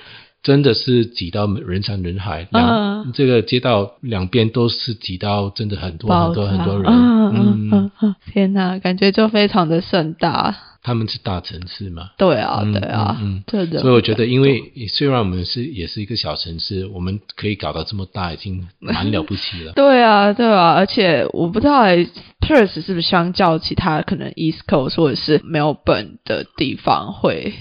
[0.44, 7.70] 真的是挤到人山人海，两、嗯这个街道两边都是挤到真的很多很多很多人，嗯嗯。
[7.72, 13.44] 嗯嗯，天哪，感觉就非常的盛大，他们是大城市嘛，对啊嗯对啊，嗯
[13.80, 19.72] 所以我觉得，因为虽然我们是也是一个小城市，我们可以搞到这么大，已经蛮了不起了。
[19.76, 22.08] 对啊，对啊，而且我不知道诶
[22.42, 27.54] Perth 是不是相较其他可能 East Coast 或者是 Melbourne 的地方会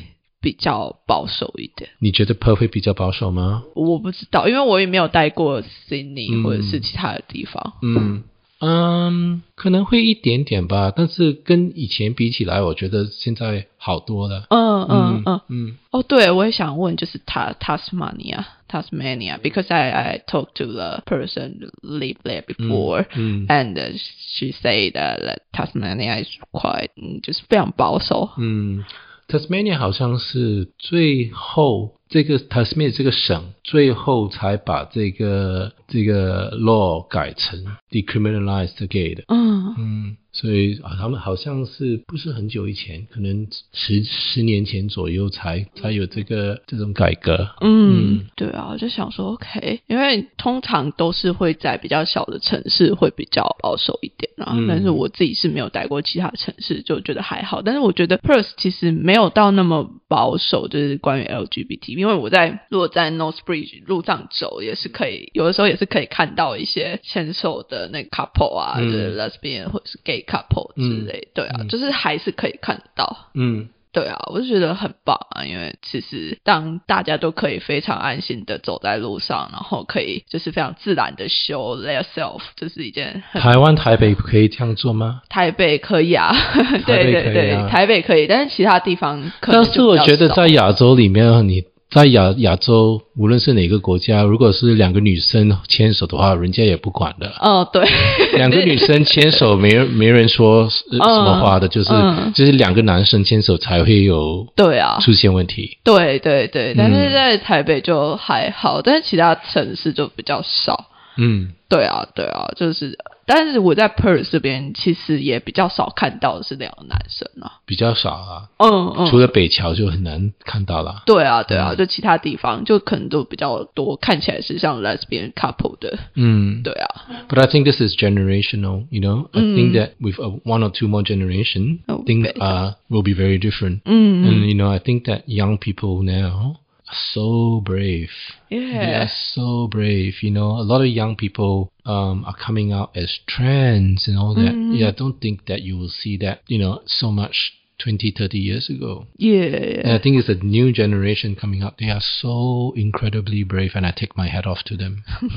[0.42, 1.88] 比较保守一点。
[2.00, 3.62] 你觉得 Perth 会比较保守吗？
[3.74, 7.74] 我不知道，因为我也没有待过 Sydney、嗯或者是其他的地方。
[7.80, 8.24] 嗯
[8.64, 14.46] 嗯，可能会一点点吧，但是跟以前比起来，我觉得现在好多了。
[14.50, 15.40] 嗯嗯嗯。
[15.48, 23.98] 嗯哦，对，我也想问，就是他 Tasmania Tasmania because I I talked to the person who lived there before、嗯 and uh,
[23.98, 28.30] she said that, that Tasmania is quite 嗯就是非常保守。
[28.38, 28.84] 嗯
[29.32, 39.24] ，Tasmania 好像是最后这个 Tasmania 这个省最后才把这个这个 law 改成 decriminalized gay 的。
[39.28, 47.50] 嗯嗯，所以啊，他们好像是不是很久以前，可能十十年前左右才才有这个这种改革。
[47.60, 57.60] 嗯，对啊，我就想说 OK，因为通常都是会在比较小的城市会比较保守一点啊，嗯但是我自己是没有待过其他城市，就觉得还好。
[57.60, 73.28] 但是我觉得 Perth 其实没有到那么保守，就是关于 LGBT，因为我在如果在 Northbridge 路上走，也是可以，有的时候也是可以看到一些牵手的那个 couple 啊，嗯就是 lesbian 或者是 gay couple 之类，对啊，嗯就是还是可以看得到。
[73.34, 85.20] 嗯对啊，我就觉得很棒啊，因为其实当大家都可以非常安心的走在路上，然后可以就是非常自然的 show their self，这是一件很台湾台北可以这样做吗？
[85.28, 91.62] 台北可以啊，台对对 对，啊台北可以，但是其他地方可能但是我觉得在亚洲里面，你
[91.92, 97.30] 在亚亚洲，无论是哪个国家，如果是两个女生牵手的话，人家也不管的。
[97.38, 97.86] 哦对，
[98.36, 105.78] 两个女生牵手，没人没人说什么话的，就是嗯就是两个男生牵手才会有对啊，出现问题。
[105.84, 110.86] 对对对，但是嗯在台北就还好，但是其他城市就比较少。
[111.16, 117.60] 嗯对啊，对啊，就是，但是我在 Perth 这边其实也比较少看到的是两个男生啊。
[117.64, 121.02] 比较少啊，嗯嗯，除了北桥就很难看到了。
[121.06, 125.98] 对啊，对啊，嗯就其他地方就可能都比较多，看起来是像 lesbian couple 的。
[126.14, 126.88] 嗯，对啊
[127.30, 129.28] ，But I think this is generational, you know.
[129.32, 129.54] I Mm.
[129.56, 133.80] think that with one or two more generation, Oh, things uh, will be very different.
[133.86, 136.56] 嗯 And you know, I think that young people now are
[136.94, 138.10] so brave.
[138.50, 140.22] They are，yeah，so brave.
[140.22, 144.34] You know, a lot of young people um, are coming out as trans and all
[144.34, 144.54] that.
[144.54, 144.78] Mhm.
[144.78, 148.38] Yeah, I don't think that you will see that, you know, so much 20, 30
[148.38, 149.06] years ago.
[149.16, 149.42] Yeah.
[149.42, 151.78] And yeah，I think it's a new generation coming up.
[151.78, 155.04] They are so incredibly brave, and I take my hat off to them.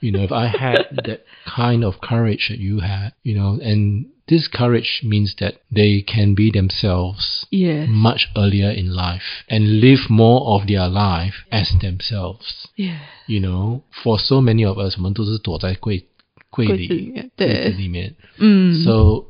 [0.00, 4.06] You know, if I had that kind of courage that you had, you know, and
[4.28, 7.86] this courage means that they can be themselves yes.
[7.90, 12.68] much earlier in life and live more of their life as themselves.
[12.76, 13.00] Yeah.
[13.26, 15.02] You know, for so many of us, so,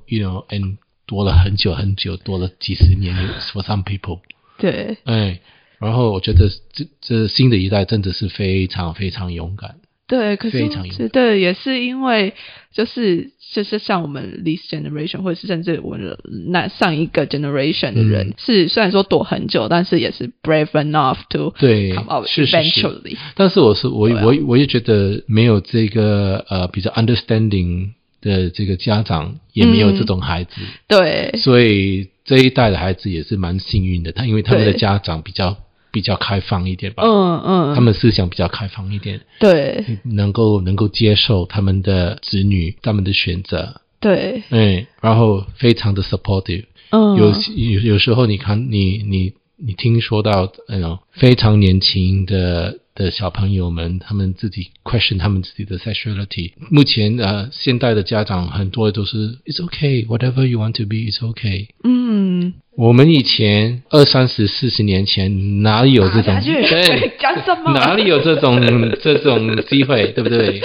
[0.06, 3.16] you know, and 躲了很久很久，躲了几十年
[3.52, 4.20] ，for some people。
[4.58, 4.98] 对。
[5.04, 5.40] 哎，
[5.80, 9.79] 然后我觉得这这新的一代真的是非常非常勇敢。
[10.10, 12.34] 对，可是我非常觉得也是因为
[12.74, 18.34] 就是就是像我们 this generation，或者是甚至我们那上一个 generation 的人，嗯。
[18.36, 22.82] 是虽然说躲很久，但是也是 brave enough to 对 come out 是是是。
[22.82, 23.16] eventually。
[23.36, 24.22] 但是我是我啊。
[24.24, 27.90] 我我也觉得没有这个呃比较 understanding
[28.20, 34.12] 的这个家长，也没有这种孩子，对，所以这一代的孩子也是蛮幸运的。
[34.12, 35.56] 他因为他们的家长比较
[35.90, 39.84] 比较开放一点吧，嗯嗯，他们思想比较开放一点，对。
[40.04, 43.80] 能够能够接受他们的子女他们的选择。
[44.00, 56.52] 对，哎，然后非常的 supportive，、嗯，有有有时候你看你你你听说到那种非常年轻的的小朋友们，他们自己 question 他们自己的 sexuality。
[56.70, 61.68] 目前呃，现代的家长很多都是 it's okay whatever you want to be it's okay。
[61.82, 67.72] 嗯，我们以前二三十四十年前哪里有这种对讲什么？
[67.72, 68.60] 哪里有这种
[69.00, 70.60] 这种机会，对不对？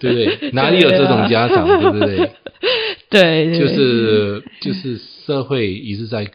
[0.00, 0.50] 对不对？
[0.52, 2.30] 哪里有这种家长，对不对？
[3.08, 6.26] 对，就是就是社会一直在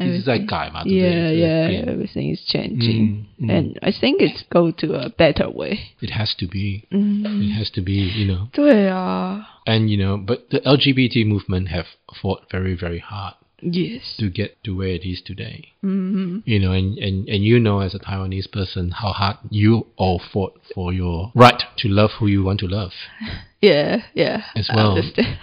[0.00, 1.84] 一直在改嘛，对不对？Yeah, yeah, yeah.
[1.86, 3.50] everything is changing, mm, mm.
[3.50, 5.78] and I think it's go to a better way.
[6.00, 6.84] It has to be.
[6.90, 7.42] Mm.
[7.42, 8.48] It has to be, you know.
[8.52, 9.46] 对啊。
[9.66, 11.86] And you know, but the LGBT movement have
[12.20, 13.34] fought very, very hard.
[13.62, 14.16] Yes.
[14.16, 15.68] To get to where it is today.
[15.84, 16.38] Mm-hmm.
[16.46, 20.18] You know, and, and, and you know as a Taiwanese person how hard you all
[20.18, 22.92] fought for your right to love who you want to love.
[23.62, 24.44] Yeah, yeah.
[24.56, 24.96] As well.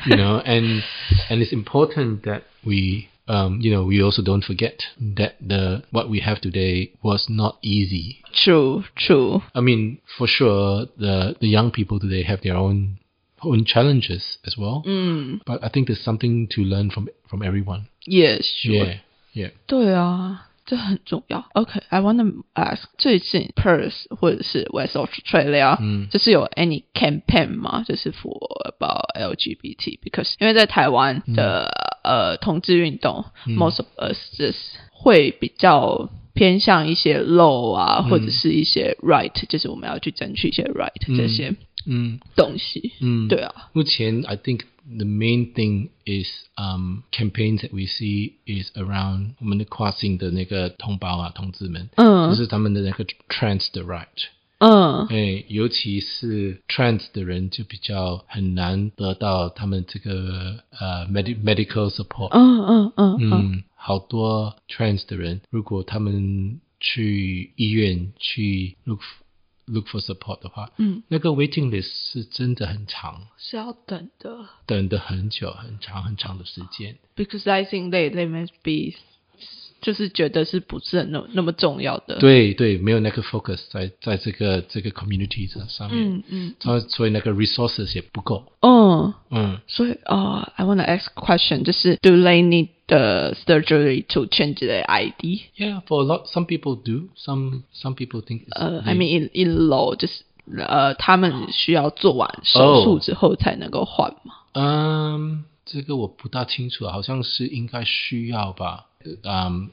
[0.07, 0.81] you know, and
[1.29, 4.83] and it's important that we um, you know, we also don't forget
[5.15, 8.23] that the what we have today was not easy.
[8.33, 9.41] True, true.
[9.53, 12.99] I mean, for sure, the the young people today have their own
[13.43, 14.83] own challenges as well.
[14.85, 15.41] Mm.
[15.45, 17.87] But I think there's something to learn from from everyone.
[18.05, 18.85] Yes, sure.
[18.85, 18.99] Yeah,
[19.33, 19.49] yeah.
[19.67, 20.43] 对啊。
[20.69, 21.45] 这很重要。
[21.53, 27.85] OK，I、okay, want to ask，最近 Perth 或者是 West Australia，嗯，就是有 any campaign 吗？
[27.87, 31.71] 就是 for about LGBT，because 因为在台湾的
[32.07, 34.55] 呃同志运动、嗯 m o s t of us 就是
[34.91, 41.55] 会比较偏向一些 law 啊，嗯或者是一些 right，就是我们要去争取一些 right、嗯这些
[41.85, 42.93] 嗯东西。
[43.01, 53.67] 嗯，对啊，目前 I think the main thing is um campaigns that we see is around 我们的跨性的那个同胞啊，同志们，嗯就是他们的那个 trans
[53.73, 54.05] 的 right。
[54.59, 62.29] 嗯哎，尤其是 trans 的人就比较很难得到他们这个呃 med medical support。
[62.29, 69.01] 嗯嗯嗯嗯嗯，好多 trans 的人，如果他们去医院去 look
[69.65, 76.95] look for support 的话，嗯，那个 waiting list 是真的很长，是要等的等的很久，很长很长的时间。
[77.15, 78.95] ，because I think they they must be，
[79.81, 88.43] 就是觉得是不是很那那么重要的。，对对，没有那个 focus 在在这个这个 community 上上面，嗯嗯所以所以那个 resources 也不够。
[88.61, 96.05] 嗯，嗯，所以啊、i want to ask question，就是 Do they need the surgery to change their ID？Yeah, for a
[96.05, 97.09] lot, some people do.
[97.15, 100.23] Some some people think 呃、i mean in in law，就是
[100.57, 104.33] 呃，他们需要做完手术之后才能够换吗？
[104.53, 108.85] 嗯，这个我不大清楚，好像是应该需要吧。
[109.23, 109.69] 嗯，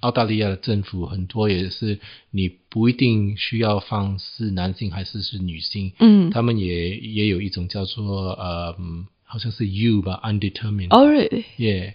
[0.00, 1.98] 澳大利亚的政府很多也是，
[2.30, 11.94] 你不一定需要放是男性还是是女性，嗯他们也也有一种叫做呃，嗯好像是 U 吧，undetermined，、，Oh really？yeah，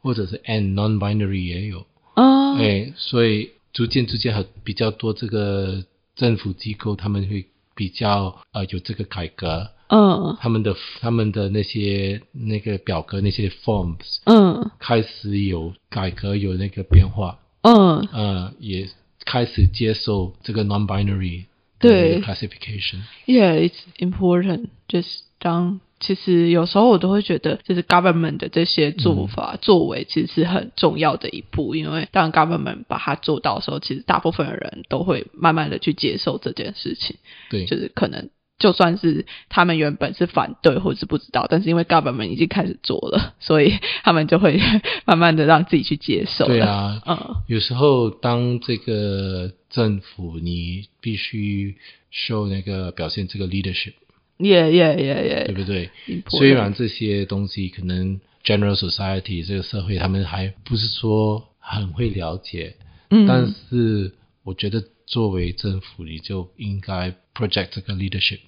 [0.00, 5.84] 或者是 N non-binary 也有，啊、哎，所以逐渐逐渐很比较多这个
[6.14, 18.88] 政府机构他们会比较呃有这个改革，嗯他们的他们的那些那个表格那些 forms 嗯开始有改革有那个变化，嗯，呃，也
[19.24, 21.46] 开始接受这个 non-binary
[21.78, 23.02] 对 classification。
[23.26, 24.68] Yeah, it's important.
[24.88, 31.74] 就是当其实有时候我都会觉得，就是 government 的这些做法、作为，其实是很重要的一步。
[31.74, 37.16] 因为当 government 把它做到的时候，其实大部分的人都会慢慢的去接受这件事情。
[37.50, 38.28] 对，就是可能
[38.58, 44.58] 就算是他们原本是反对或者是不知道，但是因为 government 已经开始做了，所以他们就会
[45.04, 46.46] 慢慢的让自己去接受。
[46.46, 47.36] 对啊，嗯。
[47.46, 51.76] 有时候当这个政府你必须
[52.10, 55.90] show 那个表现这个 leadership，，yeah yeah yeah 对 yeah，不对？
[56.28, 62.76] 虽然这些东西可能 general society 这个社会他们还不是说很会了解，
[63.10, 63.26] 嗯。
[63.26, 68.40] 但是我觉得作为政府，你就应该 project 这个 leadership.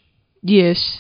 [0.42, 0.98] Yes.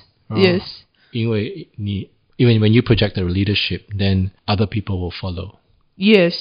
[1.10, 5.56] 因为你因为 when you project the leadership, then other people will follow.
[5.96, 6.36] Yes.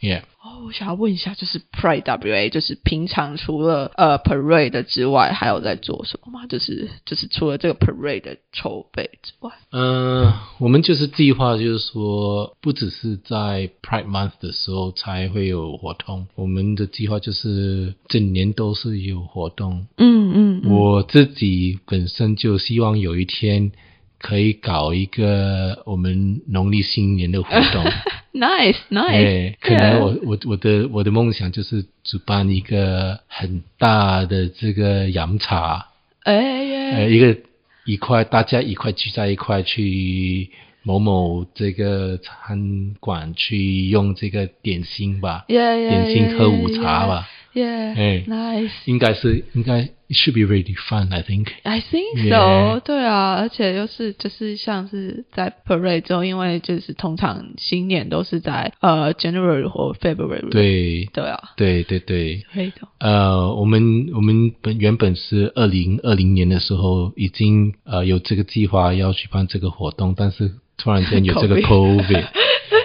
[0.00, 6.46] Yeah，哦，我想要问一下，就是 Pride WA，就是平常除了呃 parade 之外，还有在做什么吗？
[6.46, 19.88] 就是就是除了这个 parade 的筹备之外，嗯，我们就是计划，就是说，不只是在 Pride Month 的时候才会有活动，我们的计划就是整年都是有活动。
[19.96, 23.72] 嗯嗯嗯我自己本身就希望有一天
[24.18, 27.84] 可以搞一个我们农历新年的活动。
[28.34, 35.88] nice 哎 nice，，可能我我我的我的梦想就是主办一个很大的这个洋茶，
[36.22, 37.36] 哎呃，耶，一个
[37.84, 40.50] 一块大家一块聚在一块去
[40.82, 48.70] 某某这个餐馆去用这个点心吧，点心喝午茶吧，耶哎，nice。
[48.84, 51.48] 应该是应该 it should be really fun I think。
[51.64, 61.06] I think so，、对啊，而且又是就是像是在 parade 中，因为就是通常新年都是在呃 January 或 February，对。
[61.12, 72.24] 对啊，对对对，可以的，呃，我们我们本原本是二零二零年的时候已经呃有这个计划要举办这个活动，但是突然间有这个 COVID，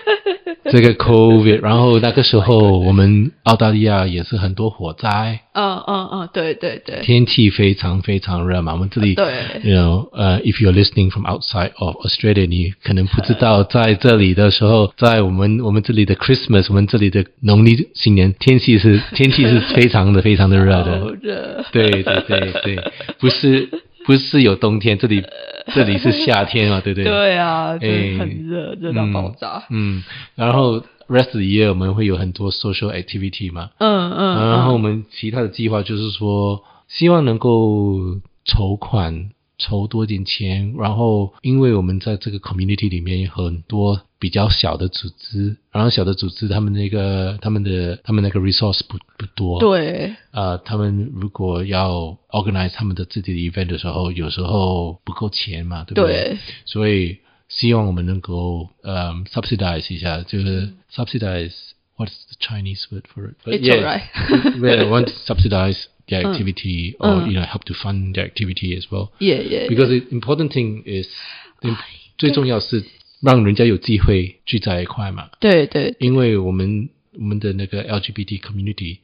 [0.74, 9.26] 这个 COVID，然后那个时候我们澳大利亚也是很多火灾，嗯嗯嗯，对对对，天气非常非常热嘛，我们这里对。
[9.64, 22.84] you know，呃、i f you're listening from outside of Australia，你可能不知道，在这里的时候，在我们我们这里的 Christmas，我们这里的农历新年，天气是天气是非常的非常的热好的， 热，对对对对，
[23.20, 23.70] 不是
[24.06, 25.24] 不是有冬天，这里
[25.74, 27.06] 这里是夏天嘛，对不对？
[27.10, 29.64] 对啊，真哎的很热，热到爆炸。
[29.70, 30.04] 嗯，
[30.36, 53.68] 然后 rest of the year 我们会有很多 social activity 嘛，嗯嗯，然后我们其他的计划就是说，希望能够筹款筹多点钱，然后因为我们在这个 community 里面有很多比较小的组织，然后小的组织他们那个他们的他们那个 resource 不不多，，对，呃，他们如果要 organize 他们的自己的 event
[53.68, 56.14] 的时候，有时候不够钱嘛，对不对？
[56.14, 61.54] 对，所以希望我们能够呃 subsidize 一下，就是 subsidize。
[61.96, 63.36] What's the Chinese word for it?
[63.46, 64.02] But It's yeah, alright.
[64.60, 66.32] we want to subsidize their mm.
[66.32, 67.28] activity or mm.
[67.28, 69.12] you know help to fund their activity as well.
[69.20, 69.68] Yeah, yeah.
[69.68, 70.00] Because yeah.
[70.00, 71.08] the important thing is
[71.62, 71.76] the
[72.18, 72.84] 最重要是
[73.22, 75.30] 让人家有机会聚在一块嘛。
[75.40, 75.96] 对对。
[76.00, 79.00] 因为我们我们的那个 LGBT community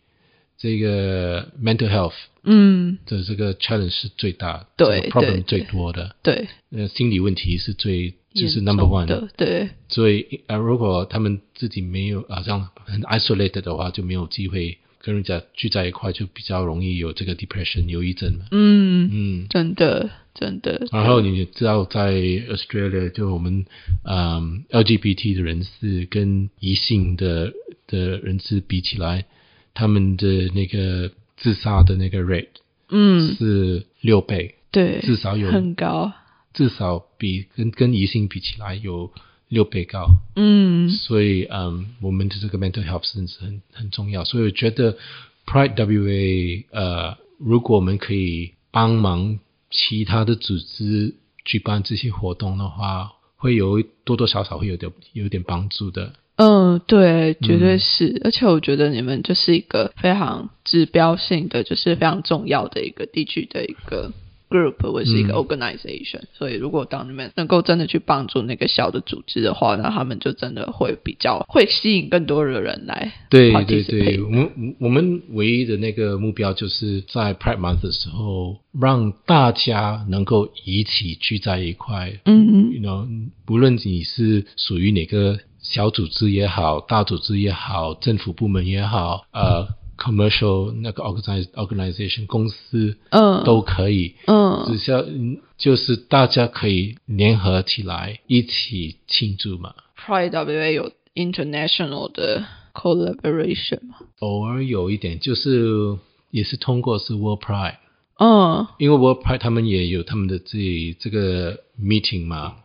[0.57, 9.69] 这个 mental health，嗯，的这个 challenge 是最大，对，problem 最多的，对，呃，心理问题是最就是 number one 的，对。
[9.87, 18.45] 所以啊，如果他们自己没有啊这样很 isolated 的话，就没有机会跟人家聚在一块，就比较容易有这个 depression 忧郁症嘛。
[18.51, 23.65] 嗯，嗯，真的真的，然后你知道，在 Australia 就我们
[24.03, 27.53] 嗯 LGBT 的人士跟异性的
[27.87, 29.25] 的人士比起来，
[29.73, 32.47] 他们的那个自杀的那个 rate
[32.89, 36.11] 嗯，是六倍，对，至少有很高，
[36.53, 39.11] 至少比跟跟异性比起来有
[39.49, 40.07] 六倍高。
[40.35, 44.23] 嗯所以嗯，我们的这个 mental health 是很很重要。
[44.23, 44.97] 所以我觉得
[45.45, 49.39] Pride WA 呃，如果我们可以帮忙
[49.69, 56.13] 其他的组织举办这些活动的话，会有多多少少会有点有点帮助的。
[56.35, 64.13] 嗯，对，绝对嗯是，而且我觉得你们就是一个非常指标性的，就是非常重要的一个地区的一个
[64.49, 65.39] group 或是一个嗯。
[65.39, 83.07] organization，、所以如果当你们能够真的去帮助那个小的组织的话，那他们就真的会比较会吸引更多的人来对对对，我们我们唯一的那个目标就是在 Pride Month 的时候，让大家能够一起聚在一块，嗯 you know，
[83.45, 89.67] 不论你是属于哪个小组织也好，大组织也好，政府部门也好，呃
[89.99, 99.75] ，commercial 那个 organize organization 公司嗯都可以，嗯只是要嗯就是大家可以联合起来一起庆祝嘛。
[99.97, 103.97] ，Pride WA 有 international 的 collaboration 吗？
[104.19, 105.97] 偶尔有一点就是
[106.31, 107.75] 也是通过是 World Pride。
[108.17, 112.55] 嗯因为 World Pride 他们也有他们的自己这个 meeting 嘛，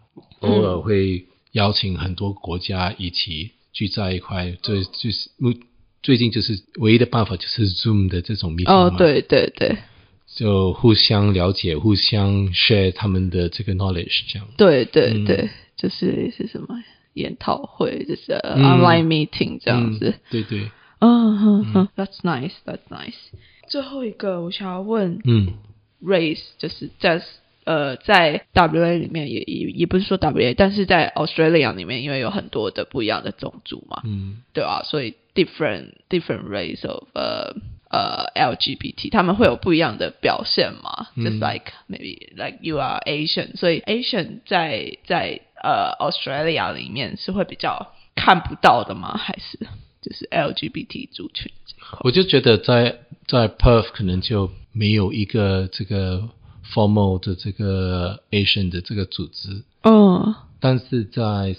[0.40, 5.52] 偶尔会邀请很多国家一起聚在一块，最就是目
[6.04, 9.76] 最近就是唯一的办法就是 Zoom 的这种 meeting 嘛，哦，，对对对。
[10.36, 14.46] 就互相了解，互相 share 他们的这个 knowledge 这样。
[14.56, 15.24] 对对嗯。
[15.24, 16.82] 对，就是是什么
[17.14, 20.10] 研讨会，就是 online meeting 这样子。
[20.10, 21.38] 嗯，对对，嗯。
[21.38, 23.14] 哼哼，That's nice, that's nice。
[23.68, 25.54] 最后一个我想要问嗯。
[26.04, 27.22] Race，就是在
[27.64, 34.42] 呃在 WA 里面也也也不是说 WA，但是在 Australia 里面，因为有很多的不一样的种族嘛，嗯。
[34.52, 37.52] 对啊，所以 different different race of uh
[37.90, 49.16] uh LGBT，他们会有不一样的表现嘛、嗯、？Just like maybe like you are Asian，所以 Asian 在在呃 Australia 里面是会比较看不到的吗？
[49.16, 49.58] 还是
[50.02, 52.00] 就是 LGBT 族群这块？
[52.02, 56.28] 我就觉得在在 Perth 可能就没有一个这个
[56.72, 61.54] formal 的这个 Asian 的这个组织，嗯，但是在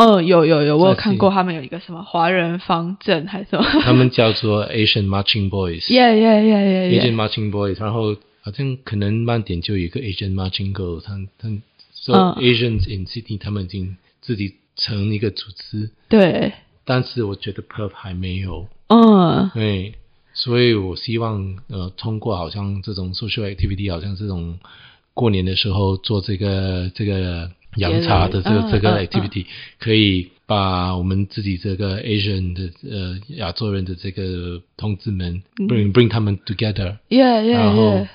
[0.00, 5.82] 嗯，有有有，我有看过他们有一个什么华人方阵还是什么他们叫做 Asian Marching Boys。
[5.88, 7.14] ？Yeah yeah yeah yeah Asian。
[7.14, 11.50] Marching Boys，然后好像可能慢点就有一个 Asian Marching Girls，他他
[11.92, 16.52] so、嗯 Asians in Sydney 他们已经自己成一个组织，对，
[16.86, 19.92] 但是我觉得 Perth 还没有，嗯对，
[20.32, 24.58] 所以我希望呃通过好像这种 social activity，好像这种
[25.12, 29.46] 过年的时候做这个这个洋茶的这个这个 activity，
[29.78, 36.98] 可以把我们自己这个 Asian 的呃亚洲人的这个同志们 bring bring 他们 together。
[37.08, 38.06] Yeah, yeah, 然后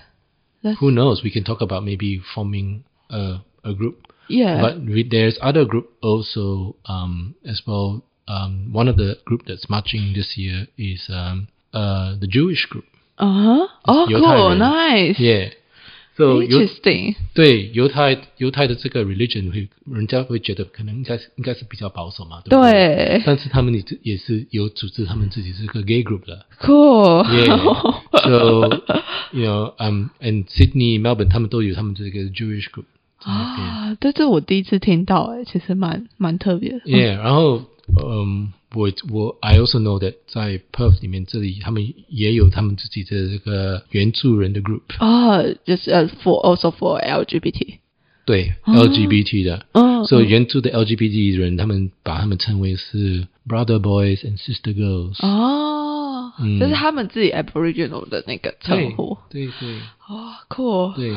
[0.63, 1.23] who knows?
[1.23, 3.95] We can talk about maybe forming a a group.
[4.27, 4.59] Yeah.
[4.59, 8.01] But there's other group also um as well.
[8.27, 12.85] Um, one of the group that's marching this year is um uh the Jewish group.
[13.17, 13.67] Uh huh.
[13.87, 14.55] Oh, cool.
[14.55, 15.19] Nice.
[15.19, 15.49] Yeah.
[16.17, 22.71] So 犹 interesting 对犹太犹太的这个 religion 会人家会觉得可能应该是应该是比较保守嘛，对不对？
[22.71, 26.45] 对但是他们也是也是有组织他们自己这个 gay group 的。
[26.61, 27.57] cool Yeah.
[28.23, 28.69] so
[29.33, 32.85] you know, um, and Sydney, Melbourne，他们都有他们这个 Jewish group。
[33.19, 36.79] 啊，这这我第一次听到，哎，其实蛮蛮特别的。
[36.85, 37.63] Yeah，然后
[38.05, 47.77] 嗯，我我 I also know that 在 Perth 里面这里他们也有他们自己的这个原住人的 group，哦，就是呃，for also for LGBT，
[48.25, 48.85] 对、哦。
[48.85, 55.15] LGBT 的，嗯，所以原住的 LGBT 人他们把他们称为是 brother boys and sister girls。
[55.25, 56.59] 哦，嗯。
[56.59, 61.09] 这是他们自己 Aboriginal 的那个称呼，对对哦，酷，对，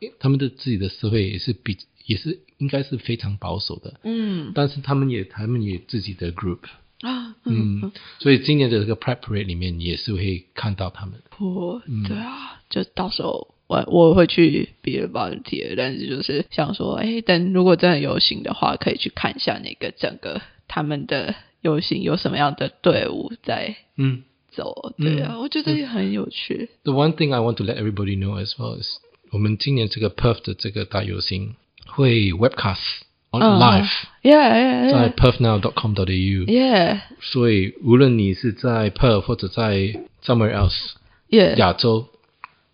[0.00, 0.12] 对。
[0.18, 1.76] 他们的自己的社会也是比
[2.06, 4.52] 也是应该是非常保守的，嗯。
[4.54, 6.60] 但是他们也他们也自己的 group，
[7.00, 11.20] 啊，嗯，嗯，所以今年的这个 prep parade 里面也是会看到他们。
[11.30, 13.54] 酷，嗯对啊，就到时候。
[13.68, 24.22] 我我会去别的 volunteer，但是就是想说，哎，等如果真的游行的话，可以去看一下那个整个他们的游行有什么样的队伍在嗯
[24.52, 24.94] 走。
[24.96, 26.70] 对啊，我觉得也很有趣。
[26.84, 28.98] ，The one thing I want to let everybody know as well is，
[29.32, 33.00] 我们今年这个 Perth 的这个大游行会 webcast
[33.32, 33.88] on 嗯 live，、
[34.22, 40.92] Yeah, 在 yeah, perthnow.com.au，yeah, 所以无论你是在 Perth 或者在 somewhere else
[41.30, 42.08] yeah, 亚洲，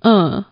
[0.01, 0.45] 嗯。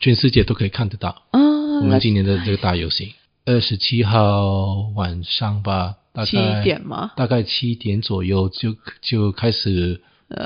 [0.00, 1.22] 全世界都可以看得到。
[1.30, 3.14] 嗯，我们今年的这个大游行。
[3.46, 7.12] 二十七号晚上吧，大概七点吗？
[7.16, 10.02] 大概七点左右就就开始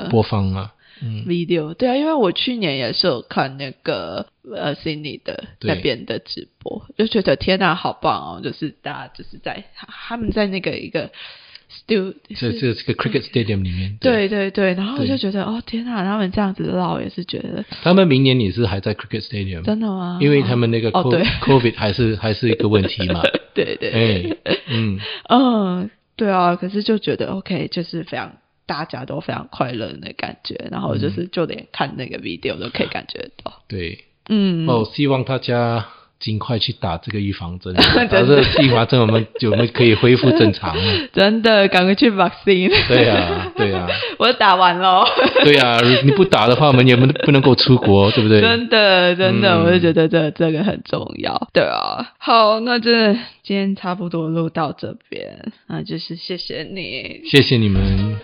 [0.09, 0.71] 播放了。
[1.01, 1.73] 嗯，video。
[1.73, 5.73] 对啊，因为我去年也是有看那个呃 Sydney 的对。
[5.73, 8.41] 那边的直播，就觉得天呐，好棒哦！
[8.43, 11.09] 就是大家就是在他们在那个一个
[11.87, 14.27] stu 这这这个 cricket stadium 里面，对。
[14.27, 20.17] 对对，然后我就觉得哦天呐，他们这样子绕也是觉得他们明年也是还在 cricket stadium，真的吗？
[20.21, 23.21] 因为他们那个 covid 还是还是一个问题嘛。
[23.53, 23.91] 对对。
[23.91, 28.37] 哎，嗯， 嗯，对啊，可是就觉得 OK，就是非常
[28.69, 34.05] 大家都非常快乐的感觉，然后就是就连看那个 video 都可以感觉到，对。
[34.29, 35.87] 嗯，哦，希望大家
[36.19, 40.83] 尽快去打这个预防针， 真的打这个预防针，我们就我们可以恢复正常了。
[41.11, 42.69] 真的赶快去 vaccine。
[42.87, 43.87] 对呀，对呀，
[44.19, 45.03] 我打完了。
[45.43, 48.39] 对呀，你不打的话，我们也不能不能够出国，对不对？
[48.39, 51.49] 真的，真的，嗯我就觉得这这个很重要。
[51.51, 57.23] 对啊，好，那这今天差不多录到这边，那就是谢谢你。
[57.25, 58.19] 谢谢你们。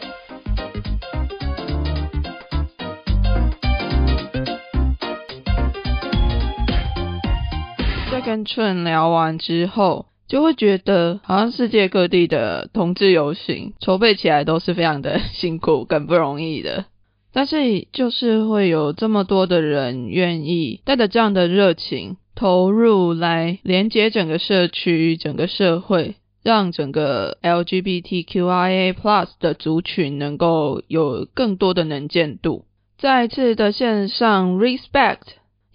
[8.16, 16.86] 在跟春聊完之后，就会觉得好像世界各地的同志游行筹备起来都是非常的 辛苦跟不容易的。
[17.34, 32.63] 但是就是会有这么多的人愿意带着这样的热情投入来连接整个社区、整个社会，让整个 LGBTQIA Plus 的族群能够有更多的能见度。
[32.97, 35.20] 再次的线上 Respect。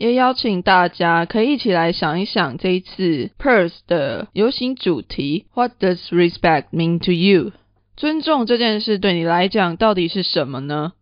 [0.00, 7.52] 也邀请大家可以一起来想一想这一次 Perth 的游行主题 What does respect mean to you？
[7.98, 10.92] 尊重这件事对你来讲到底是什么呢？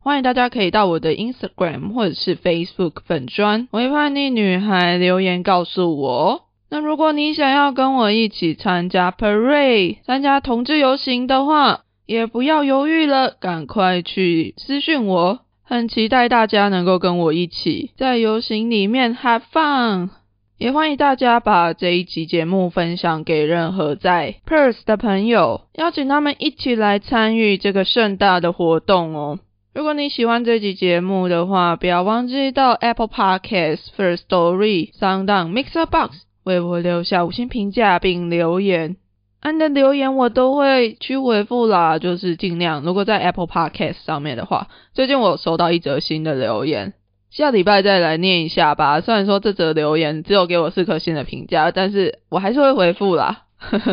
[0.00, 6.42] 欢迎大家可以到我的 Instagram 或者是 Facebook 粉专为叛逆女孩留言告诉我。
[6.68, 15.42] 那如果你想要跟我一起参加 Parade，参加同志游行的话，也不要犹豫了，赶快去私讯我。
[15.70, 20.08] 很期待大家能够跟我一起在游行里面 have fun，
[20.56, 29.40] 也欢迎大家把这一集节目分享给任何在 Perth 的朋友，邀请他们一起来参与这个盛大的活动哦。
[29.74, 38.96] 如果你喜欢这集节目的话，不要忘记到 Apple Podcasts、First Story、Sound On、Mixer Box 为我留下五星评价并留言。
[39.40, 42.82] 按的留言我都会去回复啦，就是尽量。
[42.82, 46.94] 如果在 Apple Podcast 上面的话，最近我有收到一则新的留言，
[47.30, 49.00] 下礼拜再来念一下吧。
[49.00, 53.44] 虽然说这则留言只有给我四颗星的评价，但是我还是会回复啦。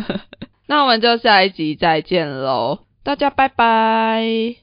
[0.68, 4.56] 那我们就下一集再见喽，大家拜拜。